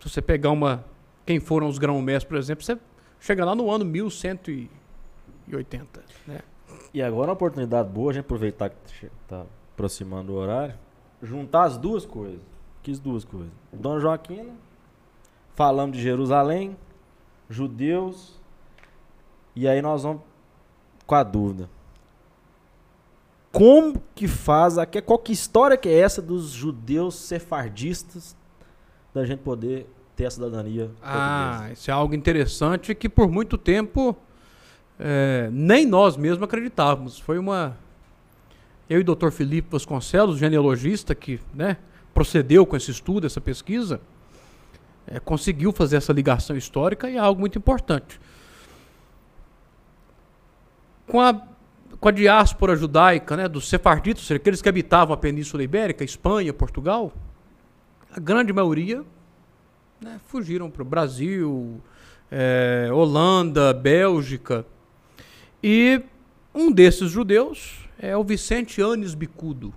[0.00, 0.84] Se você pegar uma.
[1.24, 2.76] Quem foram os grão-mestres, por exemplo, você
[3.18, 4.68] chega lá no ano 1180.
[6.26, 6.40] Né?
[6.92, 10.74] E agora uma oportunidade boa, a gente aproveitar que che- tá aproximando o horário,
[11.22, 12.40] juntar as duas coisas.
[12.82, 13.50] Que as duas coisas?
[13.72, 14.52] Dona Joaquina,
[15.54, 16.76] falamos de Jerusalém,
[17.48, 18.40] judeus,
[19.54, 20.22] e aí nós vamos
[21.06, 21.68] com a dúvida.
[23.52, 24.74] Como que faz,
[25.06, 28.36] qual que história que é essa dos judeus sefardistas
[29.14, 31.72] da gente poder ter a cidadania Ah, portuguesa?
[31.72, 34.16] isso é algo interessante que por muito tempo
[34.98, 37.18] é, nem nós mesmos acreditávamos.
[37.18, 37.76] Foi uma.
[38.90, 39.30] Eu e o Dr.
[39.30, 41.76] Felipe Vasconcelos, genealogista, que né,
[42.12, 44.00] procedeu com esse estudo, essa pesquisa,
[45.06, 48.20] é, conseguiu fazer essa ligação histórica e é algo muito importante.
[51.06, 51.40] Com a,
[52.00, 57.12] com a diáspora judaica, né, dos seja, aqueles que habitavam a Península Ibérica, Espanha, Portugal,
[58.10, 59.04] a grande maioria
[60.00, 61.80] né, fugiram para o Brasil,
[62.30, 64.64] eh, Holanda, Bélgica.
[65.62, 66.00] E
[66.54, 69.74] um desses judeus é o Vicente Anes Bicudo,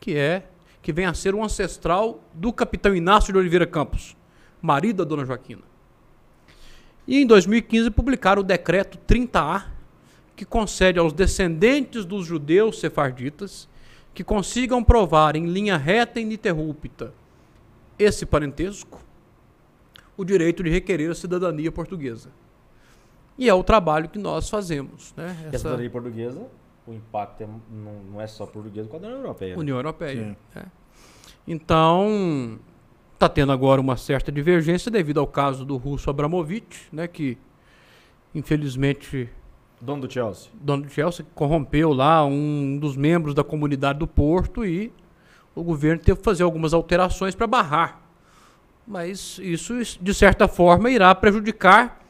[0.00, 0.44] que é
[0.80, 4.16] que vem a ser o ancestral do capitão Inácio de Oliveira Campos,
[4.60, 5.62] marido da dona Joaquina.
[7.06, 9.64] E em 2015 publicaram o decreto 30A,
[10.36, 13.68] que concede aos descendentes dos judeus sefarditas
[14.14, 17.12] que consigam provar em linha reta e ininterrupta
[17.98, 19.00] esse parentesco,
[20.16, 22.30] o direito de requerer a cidadania portuguesa.
[23.36, 25.14] E é o trabalho que nós fazemos.
[25.16, 25.36] Né?
[25.52, 26.46] E a cidadania portuguesa,
[26.86, 29.54] o impacto é- não, não é só português com a União Europeia.
[29.54, 29.60] né?
[29.60, 30.24] União Europeia.
[30.24, 30.36] Sim.
[30.58, 30.64] é.
[31.46, 32.58] Então,
[33.18, 37.36] está tendo agora uma certa divergência devido ao caso do russo Abramovich, né, que
[38.32, 39.28] infelizmente
[39.80, 40.50] Dono do Chelsea.
[40.54, 44.92] dono do Chelsea corrompeu lá um dos membros da comunidade do Porto e
[45.54, 48.00] o governo teve que fazer algumas alterações para barrar.
[48.86, 52.00] Mas isso, de certa forma, irá prejudicar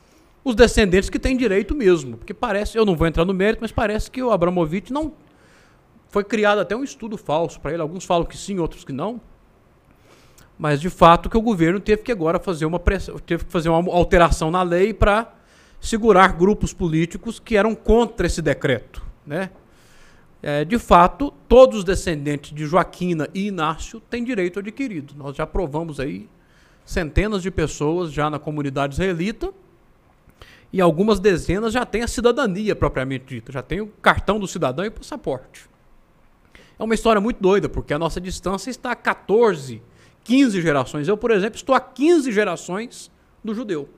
[0.44, 2.16] os descendentes que têm direito mesmo.
[2.16, 5.12] Porque parece, eu não vou entrar no mérito, mas parece que o Abramovich não.
[6.08, 7.82] Foi criado até um estudo falso para ele.
[7.82, 9.20] Alguns falam que sim, outros que não.
[10.58, 13.68] Mas de fato que o governo teve que agora fazer uma pressão, teve que fazer
[13.68, 15.32] uma alteração na lei para
[15.80, 19.50] segurar grupos políticos que eram contra esse decreto, né?
[20.40, 25.14] É, de fato, todos os descendentes de Joaquina e Inácio têm direito adquirido.
[25.16, 26.28] Nós já provamos aí
[26.84, 29.52] centenas de pessoas já na comunidade israelita
[30.72, 34.84] e algumas dezenas já têm a cidadania propriamente dita, já tem o cartão do cidadão
[34.84, 35.68] e o passaporte.
[36.78, 39.82] É uma história muito doida, porque a nossa distância está a 14,
[40.28, 41.08] 15 gerações.
[41.08, 43.10] Eu, por exemplo, estou a 15 gerações
[43.42, 43.88] do judeu,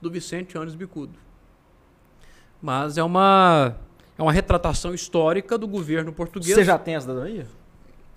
[0.00, 1.14] do Vicente Anes Bicudo.
[2.60, 3.74] Mas é uma,
[4.18, 6.54] é uma retratação histórica do governo português.
[6.54, 7.46] Você já tem a cidadania?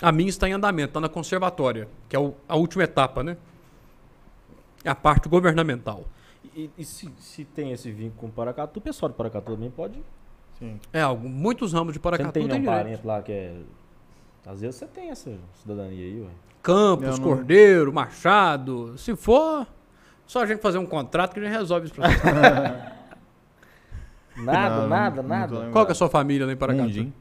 [0.01, 3.37] A minha está em andamento, está na conservatória, que é o- a última etapa, né?
[4.83, 6.03] É a parte governamental.
[6.53, 9.71] E, e se, se tem esse vínculo com o Paracatu, o pessoal do Paracatu também
[9.71, 9.95] pode.
[10.59, 10.79] Sim.
[10.91, 12.83] É, algum- muitos ramos de Você não Paracatu tem tem nenhum direito.
[12.83, 13.55] parente lá que é.
[14.47, 15.31] Às vezes você tem essa
[15.61, 16.29] cidadania aí, ué.
[16.63, 18.97] Campos, não- Cordeiro, Machado.
[18.97, 19.67] Se for,
[20.25, 22.17] só a gente fazer um contrato que a gente resolve isso pra você.
[24.37, 25.69] Nada, Não, nada, não nada.
[25.71, 26.83] Qual que é a sua família lá em Paracatu?
[26.85, 27.13] Mundim.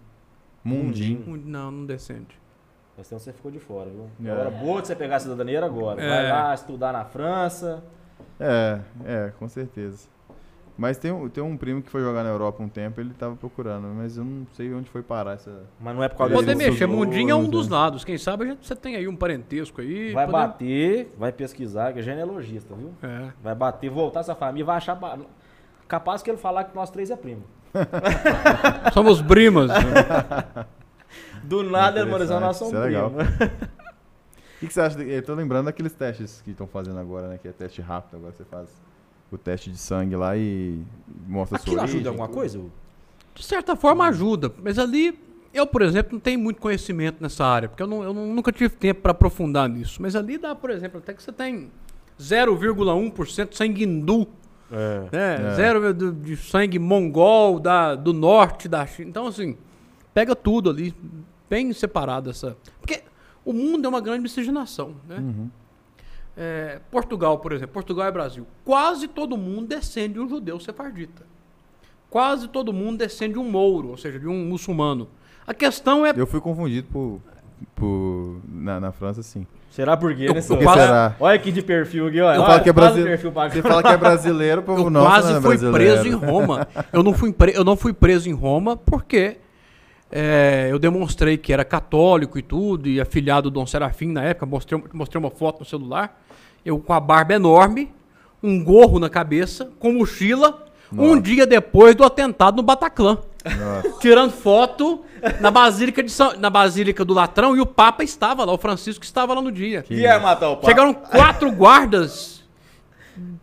[0.63, 1.25] Mundim.
[1.27, 2.39] Um- Não, não descende.
[2.97, 4.07] Mas então você ficou de fora, viu?
[4.25, 4.31] É.
[4.31, 6.01] A hora boa de você pegar a cidadania era agora.
[6.03, 6.09] É.
[6.09, 7.83] Vai lá estudar na França.
[8.39, 10.09] É, é, com certeza.
[10.79, 13.35] Mas tem, um- tem um primo que foi jogar na Europa um tempo, ele tava
[13.35, 15.63] procurando, mas eu não sei onde foi parar essa.
[15.81, 17.49] Mas não é por causa Poder desse- mexer, Mundinho é um né?
[17.49, 18.05] dos lados.
[18.05, 20.13] Quem sabe a gente, você tem aí um parentesco aí.
[20.13, 22.93] Vai podemos- bater, vai pesquisar, que é genealogista, viu?
[23.03, 23.29] É.
[23.43, 24.95] Vai bater, voltar essa família, vai achar.
[24.95, 25.19] ba-
[25.89, 27.43] Capaz que ele falar que nós três é primo.
[28.93, 29.71] Somos primas.
[31.43, 33.07] Do nada ele Interessante, mandou nós somos isso é primo.
[33.09, 34.97] O que, que você acha?
[34.99, 37.39] De, eu tô lembrando daqueles testes que estão fazendo agora, né?
[37.39, 38.69] Que é teste rápido, agora você faz
[39.31, 40.81] o teste de sangue lá e
[41.27, 42.61] mostra a sua Aquilo origem, ajuda em alguma coisa?
[43.35, 45.19] De certa forma ajuda, mas ali
[45.53, 48.75] eu, por exemplo, não tenho muito conhecimento nessa área, porque eu, não- eu nunca tive
[48.75, 50.01] tempo para aprofundar nisso.
[50.03, 51.71] Mas ali dá, por exemplo, até que você tem
[52.21, 54.27] 0,1% de sangue hindu,
[54.71, 55.09] É.
[55.13, 55.51] né?
[55.53, 55.55] É.
[55.55, 59.09] Zero de, de sangue mongol da, do norte da China.
[59.09, 59.57] Então, assim,
[60.13, 60.95] pega tudo ali,
[61.49, 62.57] bem separado essa.
[62.81, 63.03] Porque
[63.45, 65.17] o mundo é uma grande miscigenação, né?
[65.19, 65.51] Uhum.
[66.37, 68.47] É, Portugal, por exemplo, Portugal e Brasil.
[68.65, 71.23] Quase todo mundo descende de um judeu sefardita.
[72.11, 75.09] Quase todo mundo descende de um mouro, ou seja, de um muçulmano.
[75.47, 76.13] A questão é.
[76.17, 77.21] Eu fui confundido por.
[77.75, 79.47] por na, na França, sim.
[79.71, 80.63] Será por quê, Eu- né, eu senhor?
[80.63, 81.17] quase- será?
[81.21, 82.37] Olha aqui de perfil aqui, olha.
[82.37, 83.21] Eu falo que é brasileiro.
[83.21, 86.01] Você fala que é brasileiro, o povo Eu nossa quase não é fui brasileiro.
[86.03, 86.69] preso em Roma.
[86.93, 89.37] Eu não fui, eu não fui preso em Roma porque
[90.11, 94.47] é, eu demonstrei que era católico e tudo, e afiliado do Dom Serafim na época.
[94.47, 96.23] Mostrei, mostrei uma foto no celular.
[96.67, 97.91] Eu com a barba enorme,
[98.43, 100.67] um gorro na cabeça, com mochila.
[100.93, 101.21] Um Nossa.
[101.23, 103.19] dia depois do atentado no Bataclan.
[103.45, 103.99] Nossa.
[104.01, 105.05] tirando foto
[105.41, 109.05] na Basílica, de São- na Basílica do Latrão e o Papa estava lá, o Francisco
[109.05, 109.85] estava lá no dia.
[109.89, 110.67] E ia matar o pai.
[110.71, 112.45] Chegaram quatro guardas,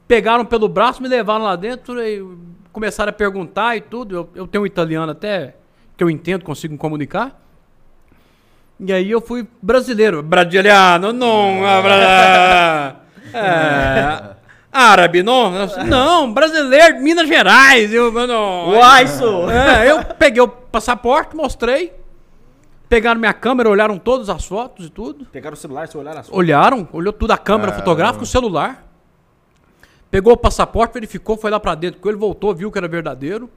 [0.08, 2.26] pegaram pelo braço, me levaram lá dentro e
[2.72, 4.16] começaram a perguntar e tudo.
[4.16, 5.56] Eu, eu tenho um italiano até
[5.98, 7.42] que eu entendo, consigo me comunicar.
[8.80, 10.22] E aí eu fui brasileiro.
[10.24, 11.60] Brasiliano, não.
[11.62, 12.96] bra-
[13.34, 14.36] É,
[14.72, 15.52] árabe, não.
[15.86, 17.94] Não, brasileiro, Minas Gerais.
[17.94, 18.70] Eu, não.
[18.72, 19.50] Uai, sou.
[19.50, 21.94] É, eu peguei o passaporte, mostrei.
[22.90, 25.26] Pegaram minha câmera, olharam todas as fotos e tudo.
[25.32, 26.38] Pegaram o celular, se olhar as fotos.
[26.38, 27.84] Olharam, olhou tudo a câmera Caramba.
[27.86, 28.86] fotográfica, o celular.
[30.12, 33.50] Pegou o passaporte, verificou, foi lá pra dentro com ele, voltou, viu que era verdadeiro.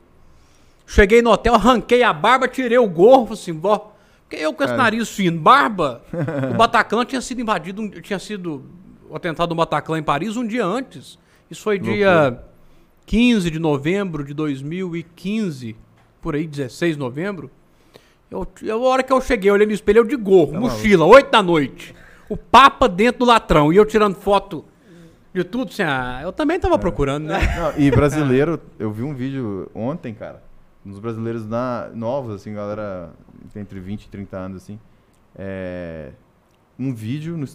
[0.87, 3.93] Cheguei no hotel, arranquei a barba, tirei o gorro, falei assim, vó.
[4.27, 4.85] Porque eu com esse Cara.
[4.85, 6.03] nariz fino, barba,
[6.51, 8.65] o Bataclan tinha sido invadido, um- tinha sido
[9.11, 11.19] o atentado do Bataclan em Paris um dia antes.
[11.51, 12.41] Isso foi dia
[13.07, 15.77] 15 de novembro de 2015,
[16.21, 17.51] por aí, 16 de novembro.
[18.31, 20.61] Eu, eu, a hora que eu cheguei, eu olhei no espelho, eu de gorro, Tá
[20.61, 21.95] mochila, 8 da noite.
[22.29, 23.73] O Papa dentro do latrão.
[23.73, 24.65] E eu tirando foto
[25.33, 26.61] de tudo, assim, ah, eu também É.
[26.61, 27.39] tava procurando, né?
[27.57, 30.43] Não, e brasileiro, eu vi um vídeo ontem, cara,
[30.85, 33.11] uns brasileiros na, novos, assim, galera
[33.55, 34.81] entre 20 e 30 anos, assim.
[35.39, 36.11] É,
[36.79, 37.47] um vídeo no-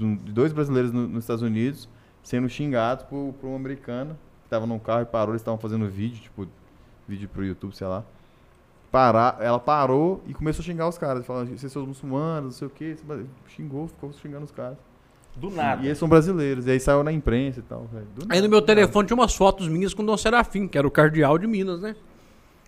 [0.00, 1.88] um- de dois brasileiros no- nos Estados Unidos
[2.22, 4.16] sendo xingados por, por um americano
[4.48, 6.46] tava num carro e parou, eles estavam fazendo vídeo, tipo,
[7.06, 8.02] vídeo pro YouTube, sei lá.
[8.90, 11.26] Parar, ela parou e começou a xingar os caras.
[11.26, 12.96] Falando, vocês são muçulmanos, não sei o quê.
[13.48, 14.78] Xingou, ficou xingando os caras.
[15.36, 15.82] Do nada.
[15.82, 16.66] E eles são brasileiros.
[16.66, 17.86] E aí saiu na imprensa e tal.
[18.14, 20.86] Do Aí nada, no meu telefone tinha umas fotos minhas com Dom Serafim, que era
[20.86, 21.94] o cardeal de Minas, né?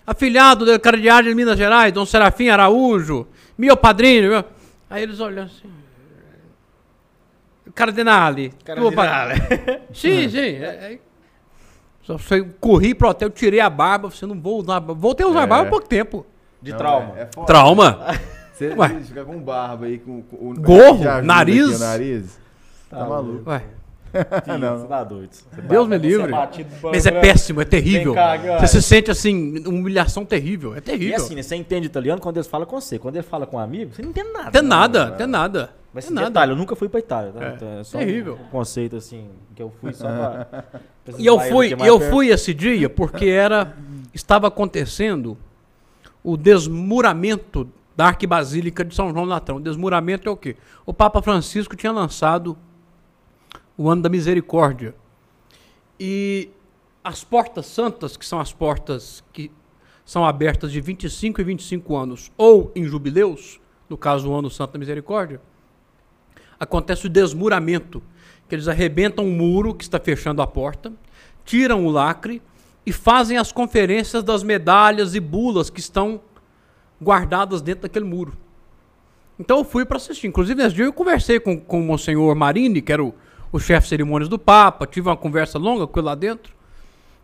[0.06, 4.28] Afilhado do cardeal de Minas Gerais, Dom Serafim Araújo, meu padrinho.
[4.30, 4.44] Meu...
[4.90, 5.70] Aí eles olham assim.
[7.74, 8.52] Cardenale.
[8.76, 9.28] tuo pa-
[9.92, 10.38] Sim, sim.
[10.38, 10.98] é- é-
[12.02, 14.78] Só foi, corri pro hotel, tirei a barba, você não vou usar.
[14.80, 15.46] Voltei a usar É.
[15.46, 16.26] barba há pouco tempo.
[16.62, 17.14] De Não, trauma.
[17.16, 17.44] É, é.
[17.46, 18.06] Trauma.
[18.60, 18.88] Você Ué.
[19.02, 21.64] fica com barba aí, com, com o Gorro, nariz.
[21.66, 22.40] aqui o nariz.
[22.90, 23.48] Tá, maluco.
[23.48, 23.62] Ué,
[24.44, 24.78] Filho, Não.
[24.78, 25.30] Você tá doido.
[25.32, 26.30] Você Deus bate- me livre.
[26.30, 28.12] no mas é péssimo, é terrível.
[28.12, 28.36] Cá.
[28.58, 30.74] Você se sente assim, humilhação terrível.
[30.74, 31.16] É E terrível.
[31.16, 32.98] assim, né, você entende italiano quando eles falam com você.
[32.98, 34.50] Quando ele fala com um amigo, você não entende nada.
[34.50, 35.70] Tem nada, tem nada.
[35.92, 36.28] Mas esse nada.
[36.28, 37.44] detalhe, eu nunca fui pra Itália, tá?
[37.44, 38.34] É, Então é só terrível.
[38.40, 40.64] um conceito assim, que eu fui só pra...
[41.18, 42.10] E eu fui, mais eu perto.
[42.12, 43.74] fui esse dia porque era
[44.14, 45.36] estava acontecendo
[46.22, 49.56] o desmuramento da Arquibasílica de São João do Latrão.
[49.56, 50.56] O desmuramento é o quê?
[50.86, 52.56] O Papa Francisco tinha lançado
[53.76, 54.94] o Ano da Misericórdia.
[55.98, 56.50] E
[57.02, 59.50] as portas santas, que são as portas que
[60.04, 64.72] são abertas de 25 e 25 anos, ou em jubileus, no caso o Ano Santo
[64.74, 65.40] da Misericórdia,
[66.60, 68.02] acontece o desmuramento,
[68.46, 70.92] que eles arrebentam o muro que está fechando a porta,
[71.44, 72.42] tiram o lacre
[72.84, 76.20] e fazem as conferências das medalhas e bulas que estão
[77.02, 78.36] guardadas dentro daquele muro.
[79.38, 80.26] Então eu fui para assistir.
[80.26, 83.14] Inclusive, nesse dia eu conversei com, com o Monsenhor Marini, que era o,
[83.50, 86.52] o chefe de cerimônias do Papa, tive uma conversa longa com ele lá dentro.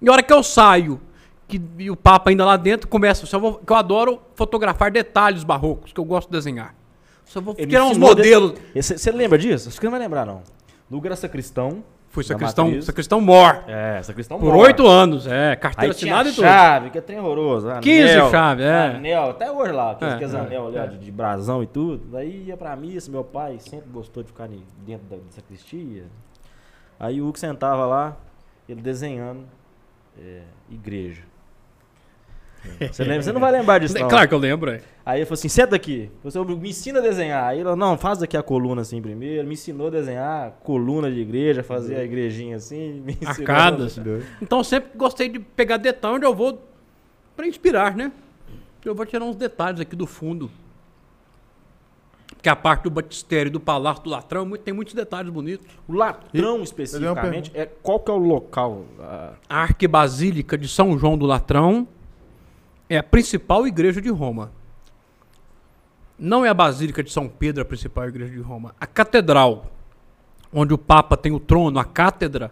[0.00, 1.00] E a hora que eu saio,
[1.46, 1.60] que,
[1.90, 6.00] o Papa ainda lá dentro, começa, eu vou, que eu adoro fotografar detalhes barrocos, que
[6.00, 6.74] eu gosto de desenhar.
[7.26, 8.54] Só vou Ele tirar uns modelos.
[8.74, 9.68] Você lembra disso?
[9.68, 10.42] Acho que não vai lembrar, não.
[10.90, 11.84] Lugar era sacristão.
[12.08, 12.84] Fui sacristão, matriz.
[12.86, 13.64] sacristão mor.
[13.68, 14.64] É, sacristão Por mor.
[14.64, 15.50] oito anos, é.
[15.50, 16.44] Aí Carteira tinha assinada e tudo.
[16.44, 17.68] chave, que é trem horroroso.
[17.68, 18.86] Anel, 15 chave, é.
[18.96, 20.86] Anel, até hoje lá, aqueles, É, aqueles é, anel ali, ó, é.
[20.86, 22.06] de, de brasão e tudo.
[22.10, 24.48] Daí ia pra missa, meu pai sempre gostou de ficar
[24.86, 26.04] dentro da, da sacristia.
[26.98, 28.16] Aí o Hugo sentava lá,
[28.66, 29.44] ele desenhando
[30.18, 31.20] é, igreja.
[32.90, 33.22] Você lembra?
[33.24, 34.08] Você não vai lembrar disso, não.
[34.08, 34.80] Claro que eu lembro, é.
[35.06, 37.44] Aí ele falou assim: senta aqui, você me ensina a desenhar.
[37.44, 39.46] Aí ele falou: não, faz aqui a coluna assim primeiro.
[39.46, 43.02] Me ensinou a desenhar coluna de igreja, fazer a igrejinha assim.
[43.06, 44.00] Me Arcadas.
[44.42, 46.60] Então eu sempre gostei de pegar detalhe onde eu vou
[47.36, 48.10] para inspirar, né?
[48.84, 50.50] Eu vou tirar uns detalhes aqui do fundo.
[52.28, 55.66] Porque a parte do batistério e do palácio do latrão muito- tem muitos detalhes bonitos.
[55.88, 58.84] O latrão, especificamente, é, qual que é o local?
[59.00, 61.86] Ah, A Arquibasílica de São João do Latrão
[62.88, 64.52] é a principal igreja de Roma.
[66.18, 68.74] Não é a Basílica de São Pedro a principal igreja de Roma.
[68.80, 69.66] A catedral,
[70.52, 72.50] onde o Papa tem o trono, a cátedra,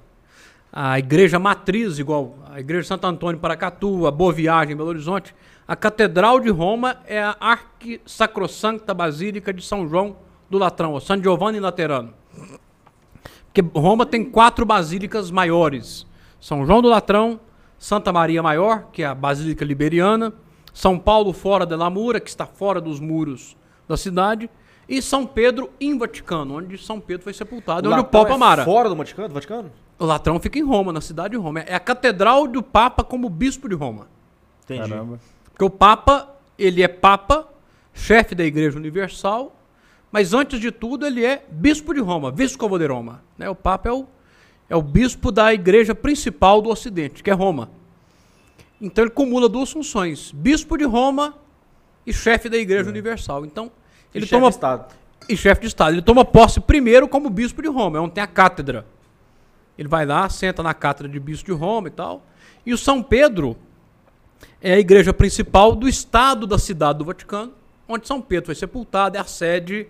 [0.70, 4.90] a igreja matriz, igual a igreja de Santo Antônio Paracatu, a Boa Viagem em Belo
[4.90, 5.34] Horizonte.
[5.66, 10.16] A catedral de Roma é a Arquissacrosancta Basílica de São João
[10.50, 12.12] do Latrão, ou San Giovanni Laterano.
[13.46, 16.06] Porque Roma tem quatro basílicas maiores:
[16.38, 17.40] São João do Latrão,
[17.78, 20.34] Santa Maria Maior, que é a Basílica Liberiana,
[20.74, 23.56] São Paulo fora de Lamura, que está fora dos muros
[23.88, 24.50] da cidade,
[24.88, 28.64] e São Pedro em Vaticano, onde São Pedro foi sepultado, onde o Papa é Mara.
[28.64, 29.28] Fora do Vaticano?
[29.28, 29.70] Do Vaticano?
[29.98, 31.60] O Latrão fica em Roma, na cidade de Roma.
[31.60, 34.08] É a catedral do Papa como bispo de Roma.
[34.64, 34.90] Entendi.
[34.90, 35.20] Caramba.
[35.44, 37.48] Porque o Papa, ele é Papa,
[37.92, 39.54] chefe da Igreja Universal,
[40.10, 43.22] mas antes de tudo ele é bispo de Roma, Vescovo de Roma.
[43.38, 43.48] Né?
[43.48, 44.06] O Papa é o,
[44.68, 47.70] é o bispo da igreja principal do Ocidente, que é Roma.
[48.80, 51.34] Então ele cumula duas funções, bispo de Roma
[52.06, 53.44] e chefe da Igreja Universal.
[53.46, 53.70] Então
[54.12, 54.94] E ele chefe toma de Estado.
[55.28, 55.94] e chefe de Estado.
[55.94, 58.86] Ele toma posse primeiro como bispo de Roma, é onde tem a cátedra.
[59.78, 62.22] Ele vai lá, senta na cátedra de bispo de Roma e tal.
[62.64, 63.56] E o São Pedro
[64.60, 67.52] é a igreja principal do Estado da cidade do Vaticano,
[67.88, 69.86] onde São Pedro foi sepultado, é a sede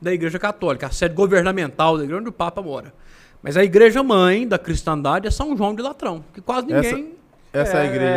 [0.00, 2.94] da Igreja Católica, a sede governamental da igreja onde o Papa mora.
[3.42, 7.14] Mas a igreja mãe da cristandade é São João de Latrão, que quase ninguém.
[7.60, 8.12] Essa é, a igreja.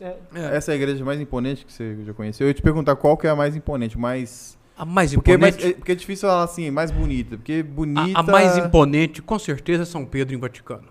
[0.00, 0.18] É, é, é,
[0.52, 2.46] É, Essa é a igreja mais imponente que você já conheceu.
[2.46, 4.58] Eu ia te perguntar qual que é a mais imponente, mais.
[4.76, 5.74] a mais Porque, é mais- imponente.
[5.74, 7.36] é, porque é difícil falar assim, mais bonita.
[7.36, 8.18] Porque bonita.
[8.18, 10.88] A, a mais imponente, com certeza, é São Pedro em Vaticano.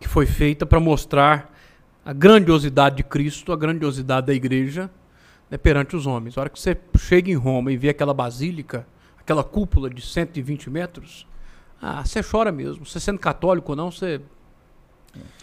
[0.00, 1.52] Que foi feita para mostrar
[2.04, 4.90] a grandiosidade de Cristo, a grandiosidade da igreja
[5.50, 6.38] né, perante os homens.
[6.38, 8.86] A hora que você chega em Roma e vê aquela basílica,
[9.18, 11.26] aquela cúpula de 120 metros,
[11.82, 12.84] ah, você chora mesmo.
[12.86, 14.20] Você sendo católico ou não, você.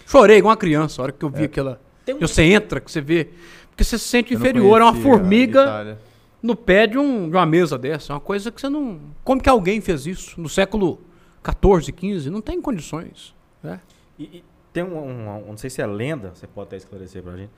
[0.05, 1.45] Chorei igual uma criança, a hora que eu vi É.
[1.45, 1.80] aquela.
[2.07, 3.30] Um- Você entra, que você vê.
[3.70, 5.97] Porque você se sente Eu inferior, é uma formiga
[6.41, 8.13] no pé de, um- de uma mesa dessa.
[8.13, 8.99] É uma coisa que você não.
[9.24, 10.99] Como que alguém fez isso no século
[11.43, 12.30] XIV, XV?
[12.30, 13.34] Não tem condições.
[13.63, 13.80] Né?
[14.20, 17.24] E, e tem um, um- um- não sei se é lenda, você pode até esclarecer
[17.24, 17.51] pra gente.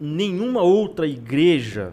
[0.00, 1.92] Nenhuma outra igreja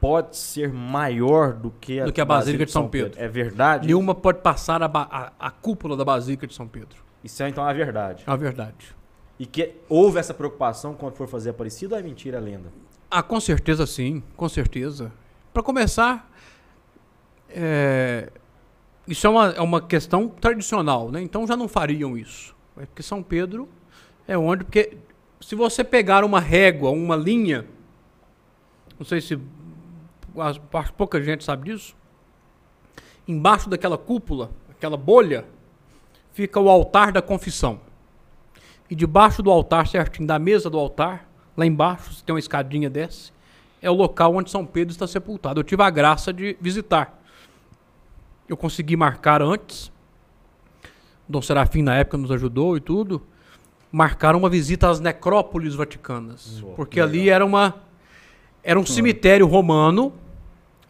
[0.00, 3.18] pode ser maior do que a, Do que a Basílica de São Pedro.
[3.20, 3.86] É verdade?
[3.86, 7.04] Nenhuma pode passar a, a- a cúpula da Basílica de São Pedro.
[7.26, 8.22] Isso é então a verdade.
[8.24, 8.94] A verdade.
[9.36, 12.72] E que houve essa preocupação quando for fazer Aparecido ou é mentira, é lenda?
[13.10, 15.12] Ah, com certeza sim, com certeza.
[15.52, 16.30] Para começar,
[17.50, 18.30] é,
[19.08, 21.20] isso é uma, é uma questão tradicional, né?
[21.20, 22.54] Então já não fariam isso.
[22.76, 23.68] É Porque São Pedro
[24.28, 24.62] é onde.
[24.62, 24.96] Porque
[25.40, 27.66] se você pegar uma régua, uma linha,
[28.96, 29.36] não sei se
[30.96, 31.96] pouca gente sabe disso,
[33.26, 35.44] embaixo daquela cúpula, aquela bolha,
[36.36, 37.80] fica o altar da confissão.
[38.90, 41.26] E debaixo do altar, certinho, da mesa do altar,
[41.56, 43.32] lá embaixo, você tem uma escadinha desce,
[43.80, 45.60] é o local onde São Pedro está sepultado.
[45.60, 47.18] Eu tive a graça de visitar.
[48.46, 49.90] Eu consegui marcar antes.
[51.26, 53.22] Dom Serafim, na época, nos ajudou e tudo.
[53.90, 56.58] Marcaram uma visita às necrópolis vaticanas.
[56.60, 57.74] Pô, porque que ali era uma
[58.62, 60.12] era um cemitério romano,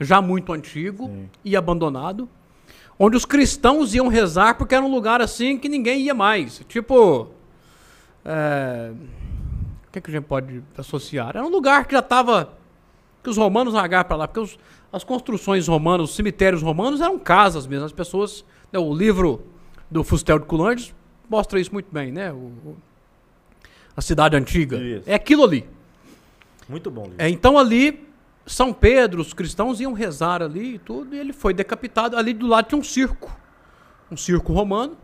[0.00, 1.30] já muito antigo Sim.
[1.44, 2.28] e abandonado,
[2.98, 6.60] onde os cristãos iam rezar porque era um lugar assim que ninguém ia mais.
[6.68, 7.28] Tipo,
[8.24, 8.92] é,
[9.88, 11.30] o que, que a gente pode associar?
[11.30, 12.52] Era um lugar que já estava
[13.22, 14.58] que os romanos largaram para lá, porque os-
[14.92, 17.84] as construções romanas, os cemitérios romanos eram casas mesmo.
[17.84, 19.42] As pessoas, né, o livro
[19.90, 20.94] do Fustel de Coulanges
[21.28, 22.32] mostra isso muito bem, né?
[22.32, 22.76] O- o-
[23.96, 25.02] a cidade antiga Isso.
[25.10, 25.66] é aquilo ali.
[26.68, 27.16] Muito bom, Livro.
[27.18, 28.05] É, então ali,
[28.46, 32.16] São Pedro, os cristãos iam rezar ali e tudo, e ele foi decapitado.
[32.16, 33.36] Ali do lado tinha um circo,
[34.10, 34.96] um circo romano,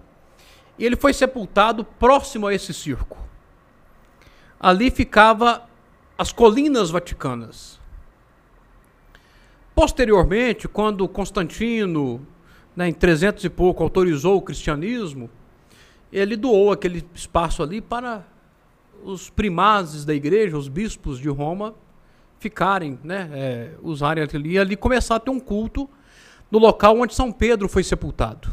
[0.79, 3.19] e ele foi sepultado próximo a esse circo.
[4.61, 5.69] Ali ficava
[6.17, 7.81] as colinas vaticanas.
[9.75, 12.25] Posteriormente, quando Constantino,
[12.77, 15.29] né, em 300 e pouco, autorizou o cristianismo,
[16.13, 18.25] ele doou aquele espaço ali para
[19.03, 21.75] os primazes da igreja, os bispos de Roma,
[22.43, 25.89] ficarem, né, é, usarem ali, e ali começar a ter um culto
[26.51, 28.53] no local onde São Pedro foi sepultado.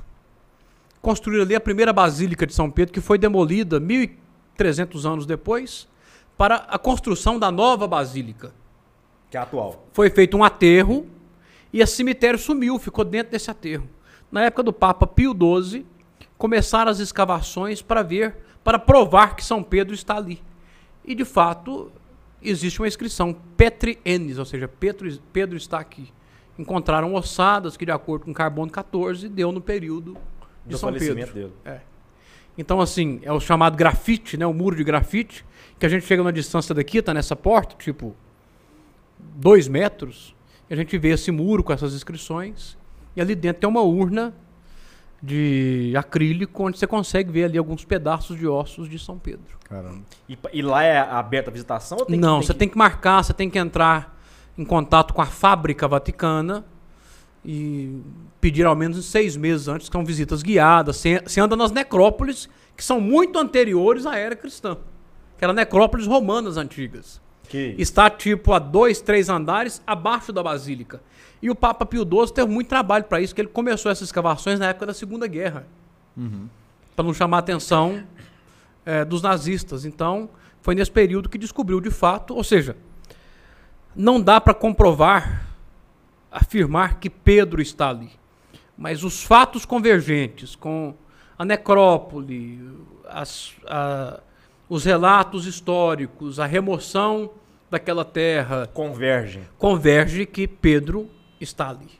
[1.02, 5.88] Construíram ali a primeira basílica de São Pedro, que foi demolida 1.300 anos depois,
[6.38, 8.54] para a construção da nova basílica.
[9.30, 9.88] Que é atual.
[9.92, 11.08] Foi feito um aterro
[11.74, 13.90] e esse cemitério sumiu, ficou dentro desse aterro.
[14.32, 15.86] Na época do Papa Pio XII,
[16.38, 20.42] começaram as escavações para ver, para provar que São Pedro está ali.
[21.04, 21.92] E de fato,
[22.42, 26.12] existe uma inscrição Petri Enis, ou seja, Pedro, Pedro está aqui.
[26.58, 30.18] Encontraram ossadas que, de acordo com carbono 14, deu no período
[30.66, 31.34] de Do São Pedro.
[31.34, 31.52] dele.
[32.58, 34.46] Então, assim, é o chamado grafite, né?
[34.46, 35.46] O muro de grafite,
[35.80, 38.14] que a gente chega na distância daqui, tá nessa porta, tipo,
[39.18, 40.36] dois metros,
[40.70, 42.78] e a gente vê esse muro com essas inscrições,
[43.16, 44.34] e ali dentro tem uma urna
[45.22, 49.58] de acrílico, onde você consegue ver ali alguns pedaços de ossos de São Pedro.
[49.66, 50.02] Caramba.
[50.28, 51.98] E, e lá é aberta a visitação?
[52.00, 54.18] Ou tem que- Não, tem você que- tem que marcar, você tem que entrar
[54.58, 56.64] em contato com a fábrica vaticana
[57.44, 58.02] e
[58.42, 60.98] pedir ao menos seis meses antes, que são visitas guiadas.
[60.98, 64.78] Você você anda nas necrópolis, que são muito anteriores à era cristã.
[65.38, 67.22] Que eram necrópolis romanas antigas.
[67.50, 71.02] Que Está tipo a dois, três andares abaixo da basílica.
[71.42, 74.60] E o Papa Pio XII teve muito trabalho para isso, que ele começou essas escavações
[74.60, 75.66] na época da Segunda Guerra.
[76.96, 78.04] Para não chamar a atenção
[78.86, 79.86] eh, dos nazistas.
[79.86, 80.30] Então,
[80.62, 82.76] foi nesse período que descobriu de fato, ou seja,
[83.96, 85.46] não dá para comprovar,
[86.32, 88.12] afirmar que Pedro está ali.
[88.78, 90.94] Mas os fatos convergentes com
[91.38, 92.62] a necrópole,
[93.08, 94.20] as- a-
[94.70, 97.32] os relatos históricos, a remoção
[97.70, 99.44] daquela terra, convergem.
[99.58, 101.10] converge que Pedro
[101.42, 102.00] está ali.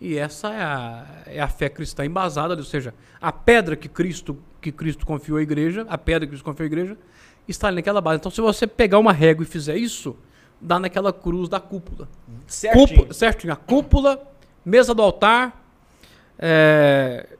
[0.00, 4.36] E essa é a, é a fé cristã embasada, ou seja, a pedra que Cristo,
[4.60, 6.98] que Cristo confiou à igreja, a pedra que Cristo confiou à igreja,
[7.46, 8.18] está ali naquela base.
[8.18, 10.16] Então, se você pegar uma régua e fizer isso,
[10.60, 12.08] dá naquela cruz da cúpula.
[12.48, 12.88] Certinho.
[12.88, 13.52] Cúpula, certinho.
[13.52, 14.22] A cúpula,
[14.64, 15.64] mesa do altar,
[16.36, 17.36] é,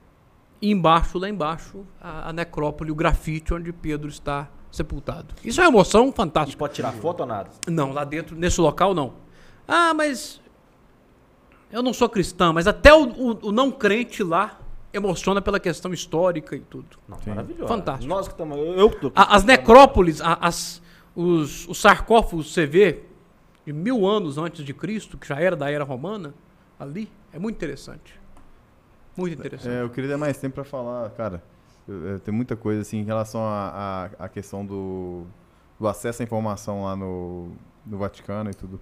[0.63, 5.35] e embaixo, lá embaixo, a, a necrópole, o grafite onde Pedro está sepultado.
[5.43, 6.57] Isso é uma emoção E fantástica.
[6.57, 7.49] pode tirar foto ou nada?
[7.67, 9.13] Não, lá dentro, nesse local, não.
[9.67, 10.41] Ah, mas
[11.71, 14.59] eu não sou cristã, mas até o, o- o não crente lá
[14.93, 16.97] emociona pela questão histórica e tudo.
[17.09, 17.67] Não, maravilhoso.
[17.67, 18.07] Fantástico.
[18.07, 18.57] Nós que estamos.
[18.57, 19.11] Eu, eu que tô.
[19.15, 20.81] A- as necrópolis, a- as,
[21.15, 23.01] os, os sarcófagos, você vê,
[23.65, 26.33] de mil anos antes de Cristo, que já era da era romana,
[26.79, 28.21] ali, é muito interessante.
[29.17, 29.69] Muito interessante.
[29.73, 31.41] É, eu queria ter mais tempo pra falar, cara.
[31.87, 35.23] eu- eu- tem muita coisa assim em relação à à- à questão do,
[35.79, 37.51] do acesso à informação lá no,
[37.85, 38.79] no Vaticano e tudo.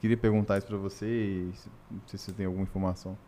[0.00, 3.18] Queria perguntar isso pra você e se- não sei se você tem alguma informação.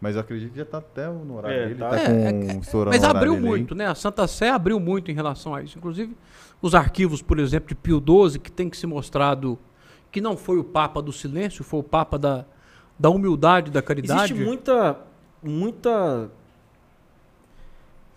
[0.00, 1.78] Mas eu acredito que já tá até no horário É, dele.
[1.80, 1.88] tá.
[1.90, 3.50] Tá, É, com é, é, estourando Mas abriu dele aí.
[3.50, 3.86] muito, né?
[3.86, 5.78] A Santa Sé abriu muito em relação a isso.
[5.78, 6.16] Inclusive,
[6.60, 9.56] os arquivos, por exemplo, de Pio XII, que tem que ser mostrado
[10.10, 12.44] que não foi o Papa do silêncio, foi o Papa da,
[12.98, 14.32] da humildade, da caridade.
[14.32, 14.98] Existe muita.
[15.42, 16.30] Muita.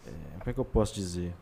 [0.05, 1.33] é, como é que eu posso dizer?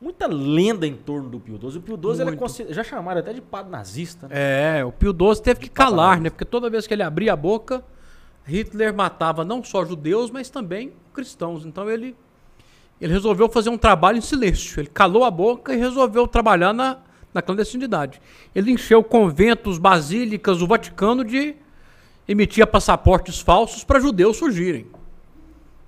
[0.00, 1.78] Muita lenda em torno do Pio XII.
[1.78, 4.28] O Pio XII ele é consider- já chamaram até de padre nazista.
[4.28, 4.78] Né?
[4.78, 6.30] É, o Pio XII teve que calar, né?
[6.30, 7.82] Porque toda vez que ele abria a boca,
[8.46, 11.66] Hitler matava não só judeus, mas também cristãos.
[11.66, 12.14] Então ele,
[13.00, 14.78] ele resolveu fazer um trabalho em silêncio.
[14.78, 16.98] Ele calou a boca e resolveu trabalhar na,
[17.34, 18.20] na clandestinidade.
[18.54, 21.56] Ele encheu conventos, basílicas, o Vaticano de
[22.28, 24.86] emitia passaportes falsos para judeus fugirem.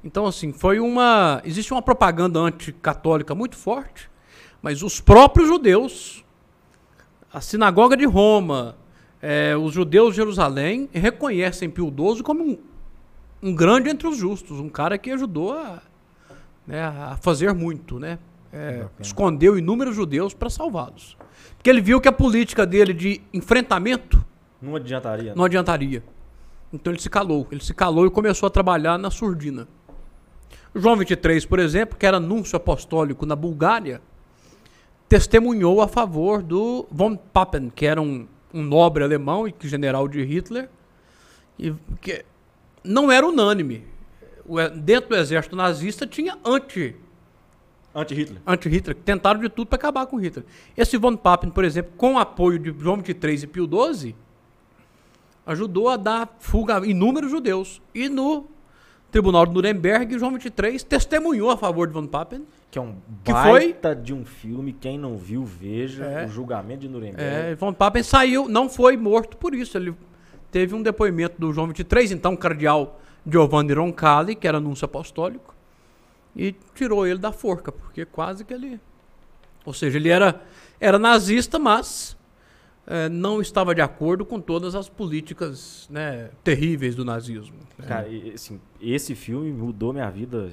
[0.02, 1.42] Então, assim, foi uma.
[1.44, 4.10] Existe uma propaganda anticatólica muito forte,
[4.62, 6.24] mas os próprios judeus
[7.32, 8.76] a sinagoga de Roma,
[9.22, 12.58] eh, os judeus de Jerusalém reconhecem Pio XII como um,
[13.40, 15.80] um grande entre os justos, um cara que ajudou a,
[16.66, 18.18] né, a fazer muito, né?
[18.52, 18.90] Bacana.
[18.98, 21.16] escondeu inúmeros judeus para salvá-los.
[21.56, 24.24] Porque ele viu que a política dele de enfrentamento
[24.60, 25.34] Não adiantaria.
[25.36, 26.02] não adiantaria.
[26.72, 27.46] Então ele se calou.
[27.50, 29.66] Ele se calou e começou a trabalhar na surdina.
[30.74, 34.00] João 23, por exemplo, que era núncio apostólico na Bulgária,
[35.08, 40.06] testemunhou a favor do von Papen, que era um, um nobre alemão e que general
[40.06, 40.70] de Hitler,
[41.58, 42.24] e que
[42.84, 43.84] não era unânime.
[44.46, 46.96] O dentro do exército nazista tinha anti
[47.92, 48.40] Anti-Hitler.
[48.46, 50.46] anti-Hitler, que tentaram de tudo para acabar com Hitler.
[50.76, 54.14] Esse von Papen, por exemplo, com o apoio de João XXIII e Pio XII,
[55.50, 57.82] ajudou a dar fuga a inúmeros judeus.
[57.94, 58.46] E no
[59.10, 62.46] Tribunal de Nuremberg, João XXIII testemunhou a favor de von Papen.
[62.70, 62.94] Que é um
[63.24, 64.72] baita de um filme.
[64.72, 66.04] Quem não viu, veja.
[66.04, 66.26] É.
[66.26, 67.22] O julgamento de Nuremberg.
[67.22, 69.76] É, von Papen saiu, não foi morto por isso.
[69.76, 69.92] Ele
[70.52, 75.54] teve um depoimento do João XXIII, então cardeal Giovanni Roncalli, que era núncio apostólico,
[76.34, 78.80] e tirou ele da forca, porque quase que ele...
[79.64, 80.40] Ou seja, ele era,
[80.78, 82.16] era nazista, mas
[82.86, 87.56] eh, não estava de acordo com todas as políticas né, terríveis do nazismo.
[87.78, 87.86] né?
[87.86, 90.50] Cara, assim, esse filme mudou minha vida.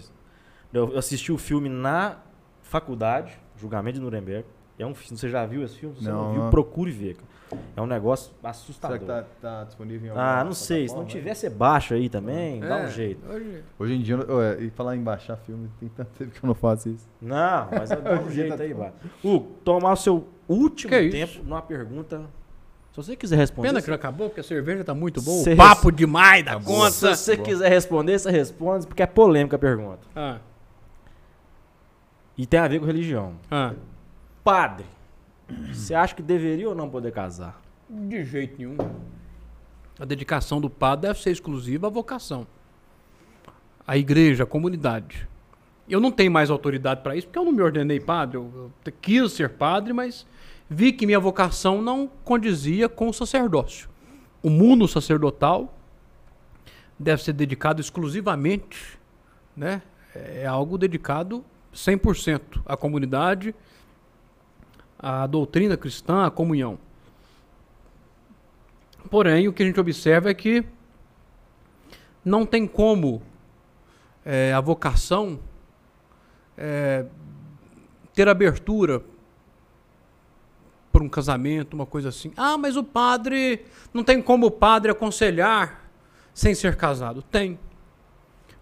[0.74, 2.18] Eu assisti o filme na
[2.62, 4.46] faculdade, Julgamento de Nuremberg.
[4.80, 5.96] É um filme, você já viu esse filme?
[5.96, 6.50] Se você não, Não, viu, não.
[6.52, 7.16] procure ver.
[7.16, 7.28] cara.
[7.76, 9.00] É um negócio Será assustador.
[9.00, 10.88] que tá, tá disponível em Ah, alguma não sei.
[10.88, 13.26] Se não tiver, você baixa aí também, dá um É, jeito.
[13.28, 16.44] hoje- Hoje em dia, eu- é, e falar em baixar filme, tem tanto tempo que
[16.46, 17.08] eu não faço isso.
[17.22, 18.92] Não, mas dá um jeito tá aí, vai.
[19.24, 21.12] Hugo, tomar o seu último Que isso?
[21.36, 22.22] tempo numa pergunta.
[22.92, 23.68] Se você quiser responder.
[23.68, 25.44] Pena que não acabou, porque a cerveja tá muito boa.
[25.44, 26.90] Cê O papo demais da Tá boa.
[26.90, 27.16] se conta.
[27.16, 30.00] você quiser responder, você responde, porque é polêmica a pergunta.
[30.16, 30.40] Ah,
[32.38, 33.34] E tem a ver com religião.
[33.52, 33.74] ah.
[34.44, 34.86] Padre,
[35.74, 37.62] você acha que deveria ou não poder casar?
[37.90, 38.78] De jeito nenhum.
[40.00, 42.48] A dedicação do padre deve ser exclusiva à vocação.
[43.86, 45.28] A igreja, a comunidade.
[45.90, 48.38] Eu não tenho mais autoridade para isso, porque eu não me ordenei padre.
[48.38, 50.26] Eu, eu quis ser padre, mas
[50.70, 53.90] vi que minha vocação não condizia com o sacerdócio.
[54.44, 55.74] O mundo sacerdotal
[57.00, 58.98] deve ser dedicado exclusivamente,
[59.56, 59.82] né?
[60.14, 61.44] É algo dedicado
[61.74, 63.54] 100% à comunidade,
[64.98, 66.80] à doutrina cristã, à comunhão.
[69.10, 70.66] Porém, o que a gente observa é que
[72.26, 73.22] não tem como
[74.26, 75.40] eh, a vocação
[76.58, 77.06] eh,
[78.14, 79.02] ter abertura
[80.98, 82.32] por um casamento, uma coisa assim.
[82.36, 83.64] Ah, mas o padre.
[83.94, 85.88] Não tem como o padre aconselhar
[86.34, 87.22] sem ser casado.
[87.22, 87.60] Tem.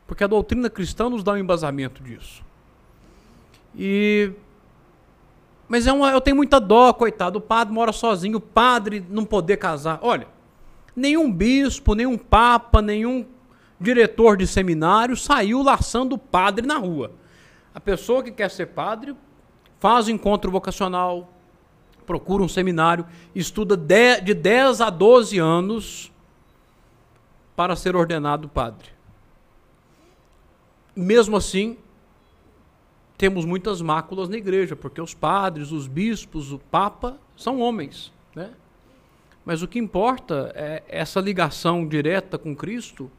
[0.05, 2.43] Porque a doutrina cristã nos dá um embasamento disso.
[3.73, 4.33] E.
[5.69, 7.39] Mas é uma, eu tenho muita dó, coitado.
[7.39, 9.99] O padre mora sozinho, o padre não poder casar.
[10.01, 10.27] Olha,
[10.93, 13.25] nenhum bispo, nenhum papa, nenhum
[13.79, 17.13] diretor de seminário saiu laçando o padre na rua.
[17.73, 19.15] A pessoa que quer ser padre
[19.79, 21.34] faz o encontro vocacional,
[22.05, 26.11] procura um seminário, estuda de, de 10 a 12 anos
[27.55, 28.89] para ser ordenado padre.
[30.95, 31.77] Mesmo assim,
[33.17, 38.51] temos muitas máculas na igreja, porque os padres, os bispos, o papa são homens, né?
[39.45, 43.11] Mas o que importa é essa ligação direta com Cristo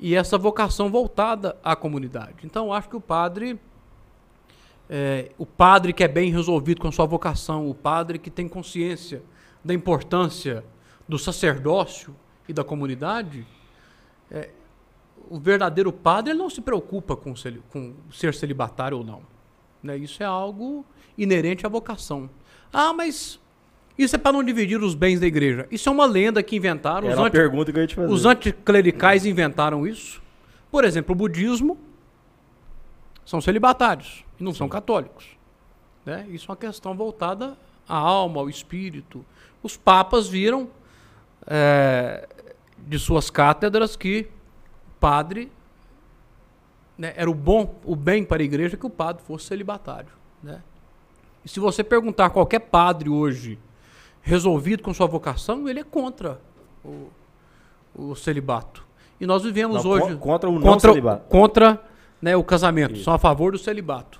[0.00, 2.38] e essa vocação voltada à comunidade.
[2.42, 3.58] Então, acho que o padre,
[4.88, 8.48] é, o padre que é bem resolvido com a sua vocação, o padre que tem
[8.48, 9.22] consciência
[9.64, 10.64] da importância
[11.08, 12.14] do sacerdócio
[12.48, 13.46] e da comunidade,
[14.30, 14.50] é,
[15.30, 17.32] o verdadeiro padre não se preocupa com,
[17.70, 19.22] com ser celibatário ou não.
[19.82, 19.96] Né?
[19.96, 20.84] Isso é algo
[21.16, 22.28] inerente à vocação.
[22.72, 23.40] Ah, mas
[23.96, 25.66] Isso é para não dividir os bens da igreja.
[25.70, 27.06] Isso é uma lenda que inventaram.
[27.06, 28.12] Era Os, uma anti, pergunta que eu ia te fazer.
[28.12, 30.20] os anticlericais inventaram isso.
[30.70, 31.78] Por exemplo, o budismo
[33.24, 35.26] são celibatários e não são católicos.
[36.04, 36.26] né?
[36.28, 37.56] Isso é uma questão voltada
[37.88, 39.24] à alma, ao espírito.
[39.62, 40.68] Os papas viram
[41.46, 42.28] é,
[42.78, 44.28] de suas cátedras que
[44.88, 45.50] o padre
[46.96, 50.10] né, era o bom, o bem para a igreja que o padre fosse celibatário.
[50.42, 50.60] Né?
[51.44, 53.58] E se você perguntar a qualquer padre hoje
[54.22, 56.40] resolvido com sua vocação, ele é contra
[56.84, 57.08] o,
[57.94, 58.84] o celibato.
[59.20, 61.24] E nós vivemos Não, hoje con- contra o não contra, celibato.
[61.28, 61.82] contra
[62.24, 63.04] né, o casamento, Isso.
[63.04, 64.18] são a favor do celibato.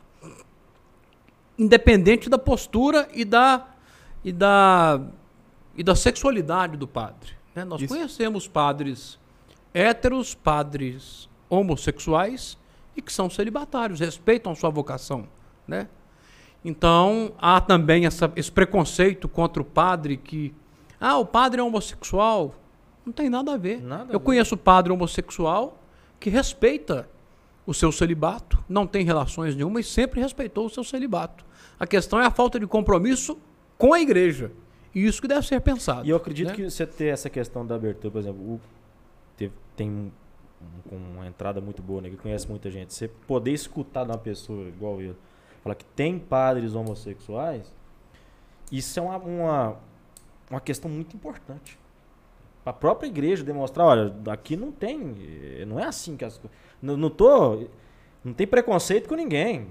[1.59, 3.67] Independente da postura e da,
[4.23, 5.01] e da,
[5.75, 7.33] e da sexualidade do padre.
[7.55, 7.65] né?
[7.65, 7.95] Nós Isso.
[7.95, 9.19] conhecemos padres
[9.73, 12.59] héteros, padres homossexuais
[12.95, 15.27] e que são celibatários, respeitam a sua vocação.
[15.67, 15.89] Né?
[16.63, 20.55] Então, há também essa- esse preconceito contra o padre que,
[21.01, 22.55] ah, o padre é homossexual.
[23.07, 23.81] Não tem nada a ver.
[23.83, 24.25] Nada a Eu ver.
[24.25, 25.79] conheço padre homossexual
[26.21, 27.09] que respeita
[27.67, 31.45] o seu celibato, não tem relações nenhuma e sempre respeitou o seu celibato.
[31.79, 33.39] A questão é a falta de compromisso
[33.79, 34.53] com a igreja.
[34.95, 36.07] E isso que deve ser pensado.
[36.07, 36.55] E eu acredito né?
[36.55, 38.61] que você ter essa questão da abertura, por exemplo, o-
[39.37, 40.11] teve- tem um-
[40.93, 42.95] um- uma entrada muito boa, né, que conhece muita gente.
[42.95, 45.17] Você poder escutar de uma pessoa igual eu,
[45.63, 47.73] falar que tem padres homossexuais,
[48.71, 49.77] isso é uma, uma,
[50.51, 51.79] uma questão muito importante.
[52.63, 55.17] Para a própria igreja demonstrar, olha, aqui não tem,
[55.61, 56.57] eh, não é assim que as coisas.
[56.85, 57.65] Não, não tô,
[58.25, 59.67] não tem preconceito com ninguém.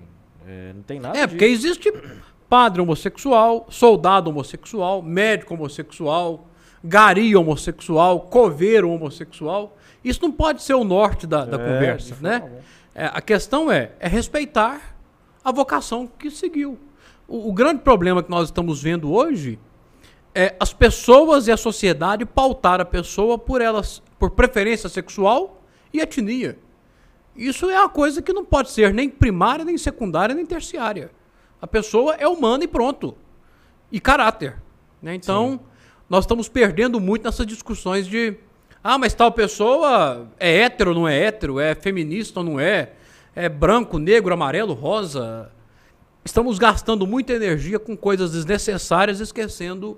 [0.48, 1.30] eh, não tem nada É, disso.
[1.30, 1.94] porque existe
[2.50, 6.48] padre homossexual, soldado homossexual, médico homossexual,
[6.84, 9.78] gari homossexual, coveiro homossexual.
[10.04, 12.52] Isso não pode ser o norte da, da É, conversa, de né?
[12.94, 14.96] É, a questão é, é respeitar
[15.44, 16.78] a vocação que seguiu.
[17.28, 19.58] O, o grande problema que nós estamos vendo hoje
[20.36, 25.62] é as pessoas e a sociedade pautar a pessoa por elas, por preferência sexual
[25.94, 26.58] e etnia.
[27.36, 31.12] Isso é uma coisa que não pode ser nem primária, nem secundária, nem terciária.
[31.62, 33.16] A pessoa é humana e pronto.
[33.92, 34.58] E caráter.
[35.02, 35.16] né?
[35.16, 35.60] Então,
[36.10, 38.38] nós estamos perdendo muito nessas discussões de
[38.84, 42.92] ah, mas tal pessoa é hétero ou não é hétero, é feminista ou não é,
[43.34, 45.50] é branco, negro, amarelo, rosa.
[46.26, 49.98] Estamos gastando muita energia com coisas desnecessárias, esquecendo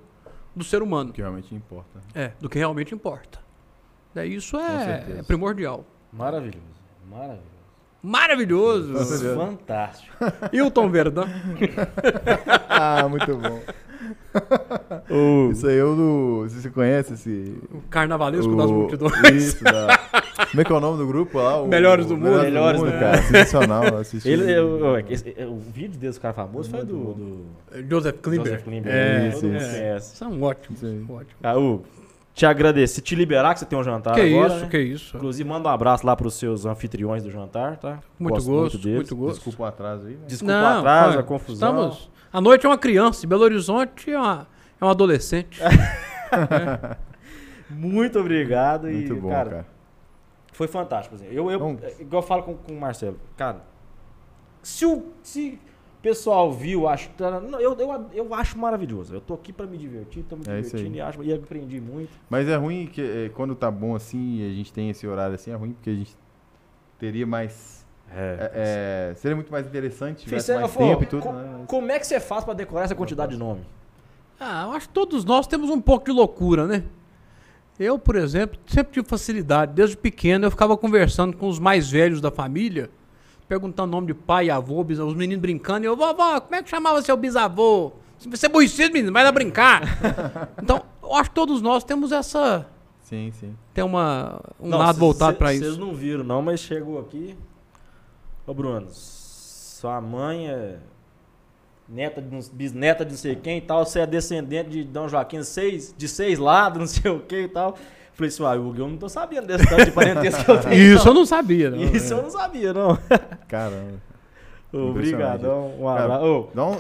[0.56, 1.12] do ser humano.
[1.12, 2.00] que realmente importa.
[2.14, 3.40] É, do que realmente importa.
[4.16, 5.84] É, isso é, é primordial.
[6.14, 6.76] Maravilhoso.
[7.10, 7.46] Maravilhoso.
[8.04, 8.94] Maravilhoso.
[8.94, 9.36] Maravilhoso.
[9.36, 10.16] Fantástico.
[10.54, 11.26] Hilton Verdão.
[12.70, 13.62] ah, muito bom.
[15.10, 16.46] O- Isso aí é o do.
[16.50, 17.58] Se você conhece esse.
[17.72, 19.34] O carnavalesco o- das multidões.
[19.34, 19.98] Isso, da...
[20.52, 21.62] Como é que é o nome do grupo lá?
[21.62, 22.42] O- Melhores do Mundo.
[22.42, 23.18] Melhores do cara.
[23.24, 23.84] Sensacional.
[23.86, 24.30] eu assisti.
[24.30, 27.46] Ele, eu- eu- esse- é, o vídeo desse cara famoso foi do, do
[27.90, 28.46] Joseph Klimber.
[28.46, 28.94] Joseph Klimber.
[28.94, 29.42] É, mundo isso.
[29.48, 30.16] conhece.
[30.18, 30.84] São ótimos.
[30.84, 31.36] Isso ótimos.
[31.42, 31.86] Ah, Hugo,
[32.36, 34.70] te agradecer, te liberar que você tem um jantar Que agora, isso, né?
[34.70, 35.18] que isso.
[35.18, 38.00] Inclusive, manda um abraço lá pros seus anfitriões do jantar, tá?
[38.20, 38.96] Muito Gosto gosto, deles.
[38.98, 39.36] muito gosto.
[39.36, 40.14] Desculpa o atraso aí.
[40.16, 40.20] né?
[40.28, 41.70] Desculpa o atraso, a confusão.
[41.90, 42.12] Estamos...
[42.34, 44.46] A noite é uma criança, em Belo Horizonte é uma,
[44.82, 45.62] é um adolescente.
[47.70, 49.66] Muito obrigado e, Muito bom, cara, cara.
[50.52, 51.16] foi fantástico.
[51.16, 51.28] Assim.
[51.32, 53.62] Eu, eu, Então- é, igual eu falo com, com o Marcelo, cara,
[54.62, 55.60] se o, se o
[56.10, 59.16] pessoal viu, acho, tá- eu, eu, eu acho maravilhoso.
[59.16, 62.12] Eu tô aqui pra me divertir, tô me É divertindo e, acho, e aprendi muito.
[62.30, 65.34] Mas é ruim que é, quando tá bom assim e a gente tem esse horário
[65.34, 66.16] assim, é ruim porque a gente
[67.00, 67.84] teria mais.
[68.12, 68.52] é,
[69.12, 71.64] é, seria muito mais interessante, cê- mais pô, tempo e tudo, co- né?
[71.66, 73.62] Como é que você faz pra decorar essa quantidade de nome?
[74.40, 76.84] Ah, eu acho que todos nós temos um pouco de loucura, né?
[77.80, 79.74] Eu, por exemplo, sempre tive facilidade.
[79.74, 82.92] Desde pequeno eu ficava conversando com os mais velhos da família,
[83.48, 85.86] perguntando o nome de pai, avô, bisavô, os meninos brincando.
[85.86, 87.92] E eu, vovó, como é que chamava seu bisavô?
[88.20, 89.82] Você é burricido, menino, vai lá brincar.
[90.62, 92.66] então, eu acho que todos nós temos essa.
[93.04, 93.56] Sim, sim.
[93.74, 95.80] Tem uma, um Não, lado cê- voltado cê- pra Vocês isso.
[95.80, 97.38] não viram, não, mas chegou aqui.
[98.48, 100.78] Ô, Bruno, sua mãe é
[101.88, 103.86] neta de uns- bisneta de não sei quem e tal.
[103.86, 107.48] Você é descendente de Dom Joaquim seis, de seis lados, não sei o que e
[107.48, 107.78] tal.
[108.16, 110.74] Falei assim, uai, Hugo, eu não tô sabendo desse tanto de parentesco que eu tenho.
[110.96, 111.20] Isso eu não.
[111.22, 111.70] não sabia.
[111.70, 111.82] Não.
[111.84, 112.98] Isso eu não sabia, não.
[113.48, 114.02] Caramba.
[114.72, 116.48] Obrigadão, um abraço.
[116.54, 116.72] Dá um,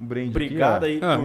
[0.00, 1.00] um brinde Obrigado aqui, aí.
[1.02, 1.18] Ah.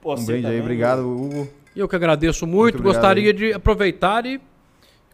[0.00, 1.48] Por Um brinde aí, também, obrigado, Hugo.
[1.76, 3.32] Eu que agradeço muito, Muito gostaria aí.
[3.32, 4.40] de aproveitar e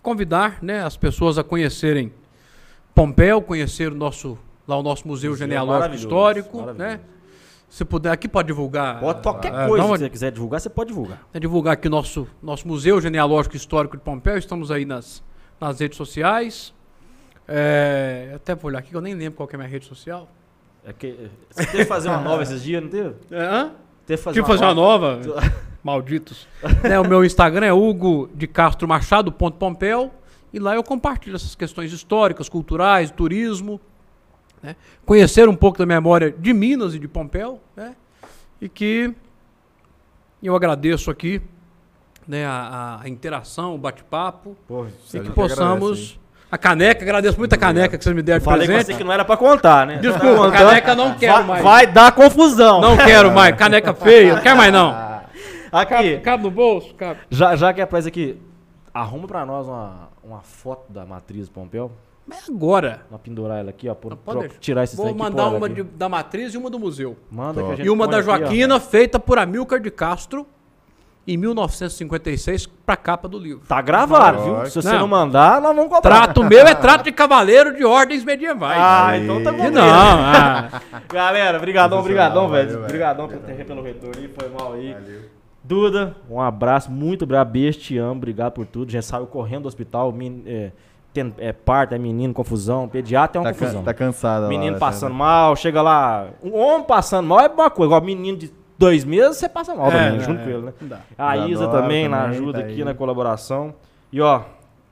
[0.03, 2.13] convidar né, as pessoas a conhecerem
[2.95, 6.93] Pompéu, conhecer o nosso, lá o nosso Museu, Museu Genealógico maravilhoso, Histórico, maravilhoso.
[6.97, 7.01] né?
[7.69, 9.01] Se puder, aqui pode divulgar.
[9.01, 11.21] Pode, qualquer ah, coisa uma- que você quiser divulgar, você pode divulgar.
[11.33, 14.39] né, divulgar aqui o nosso, nosso Museu Genealógico Histórico de Pompéu.
[14.39, 15.23] Estamos aí nas,
[15.61, 16.73] nas redes sociais.
[17.49, 20.29] É, até vou olhar aqui, que eu nem lembro qual é a minha rede social.
[20.85, 23.15] É que, você teve que fazer uma nova esses dias, não teve?
[23.31, 23.73] É, hã?
[24.07, 25.21] Ter que fazer que fazer uma nova.
[25.83, 26.47] Malditos.
[26.83, 30.13] Né, o meu Instagram é Hugo de Castro Machado, ponto Pompeu.
[30.53, 33.81] E lá eu compartilho essas questões históricas, culturais, turismo.
[34.63, 37.61] Né, Conhecer um pouco da memória de Minas e de Pompeu.
[37.77, 37.95] Né?
[38.61, 39.15] E que
[40.43, 41.41] eu agradeço aqui
[42.27, 44.57] né, a, a interação, o bate-papo.
[45.15, 46.19] E que possamos.
[46.51, 48.93] a caneca, agradeço muito a caneca que vocês me deram de Falei com presente.
[48.93, 49.99] você que não era pra contar, né?
[49.99, 51.63] Desculpa, Tá caneca não quero vai, mais.
[51.63, 52.81] Vai dar confusão.
[52.81, 53.57] Não quero mais.
[53.57, 54.93] Caneca feia, não quero mais não.
[54.93, 55.17] Cabe,
[55.73, 56.95] Aqui, cabe no bolso?
[56.95, 57.21] Cabe.
[57.31, 58.41] já, já que é pra isso aqui,
[58.95, 61.91] arruma pra nós uma, uma foto da matriz Pompeu.
[62.27, 63.03] Mas agora.
[63.09, 63.95] Vamos pendurar ela aqui, ó.
[63.95, 65.77] Por, pro- tirar esse Vou aqui, mandar uma aqui.
[65.77, 67.17] de- da matriz e uma do museu.
[67.31, 68.27] Manda que a gente E uma da aqui.
[68.27, 70.45] Joaquina, feita por Amilcar de Castro
[71.29, 73.63] em 1956, pra capa do livro.
[73.67, 74.67] Tá gravado, viu?
[74.67, 75.01] Se você Não.
[75.01, 76.23] não, mandar, nós vamos cobrar.
[76.25, 78.79] Trato meu é trato de cavaleiro de ordens medievais.
[78.81, 79.23] Ah, Aí.
[79.25, 79.71] então tá bom.
[79.71, 80.81] Não, ah.
[81.13, 82.79] Galera, brigadão, brigadão, Valeu, velho.
[82.79, 82.87] velho.
[82.89, 84.97] Brigadão por ter pelo retorno aí, foi mal aí.
[85.65, 88.91] Duda, um abraço, muito obrigado, beijo, te amo, obrigado por tudo.
[88.93, 90.71] Já saiu correndo do hospital, men- é,
[91.23, 93.83] tem, é parto, é menino, confusão, pediatra é uma Tá, can- confusão.
[93.83, 97.71] tá cansada lá, menino né, passando mal, chega lá, um homem passando mal é uma
[97.71, 100.45] coisa, igual menino de dois meses, você passa mal É, também, é, junto é.
[100.45, 100.73] com ele, né?
[100.83, 101.01] Dá.
[101.19, 102.85] A Isa também na também, ajuda tá aqui aí.
[102.85, 103.75] na colaboração.
[104.13, 104.43] E ó,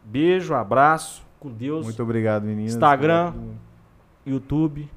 [0.04, 1.84] beijo, abraço, com Deus.
[1.84, 2.72] Muito obrigado, meninas.
[2.72, 3.32] Instagram.
[4.26, 4.88] YouTube,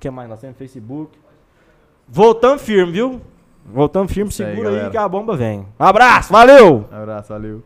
[0.00, 0.56] que mais nós temos?
[0.58, 1.16] Facebook.
[2.08, 3.20] Voltamos firme, viu?
[3.64, 4.90] Voltamos firme, aí, segura aí, galera.
[4.90, 5.64] que a bomba vem.
[5.78, 6.84] Abraço, valeu!
[6.90, 7.62] Abraço, valeu.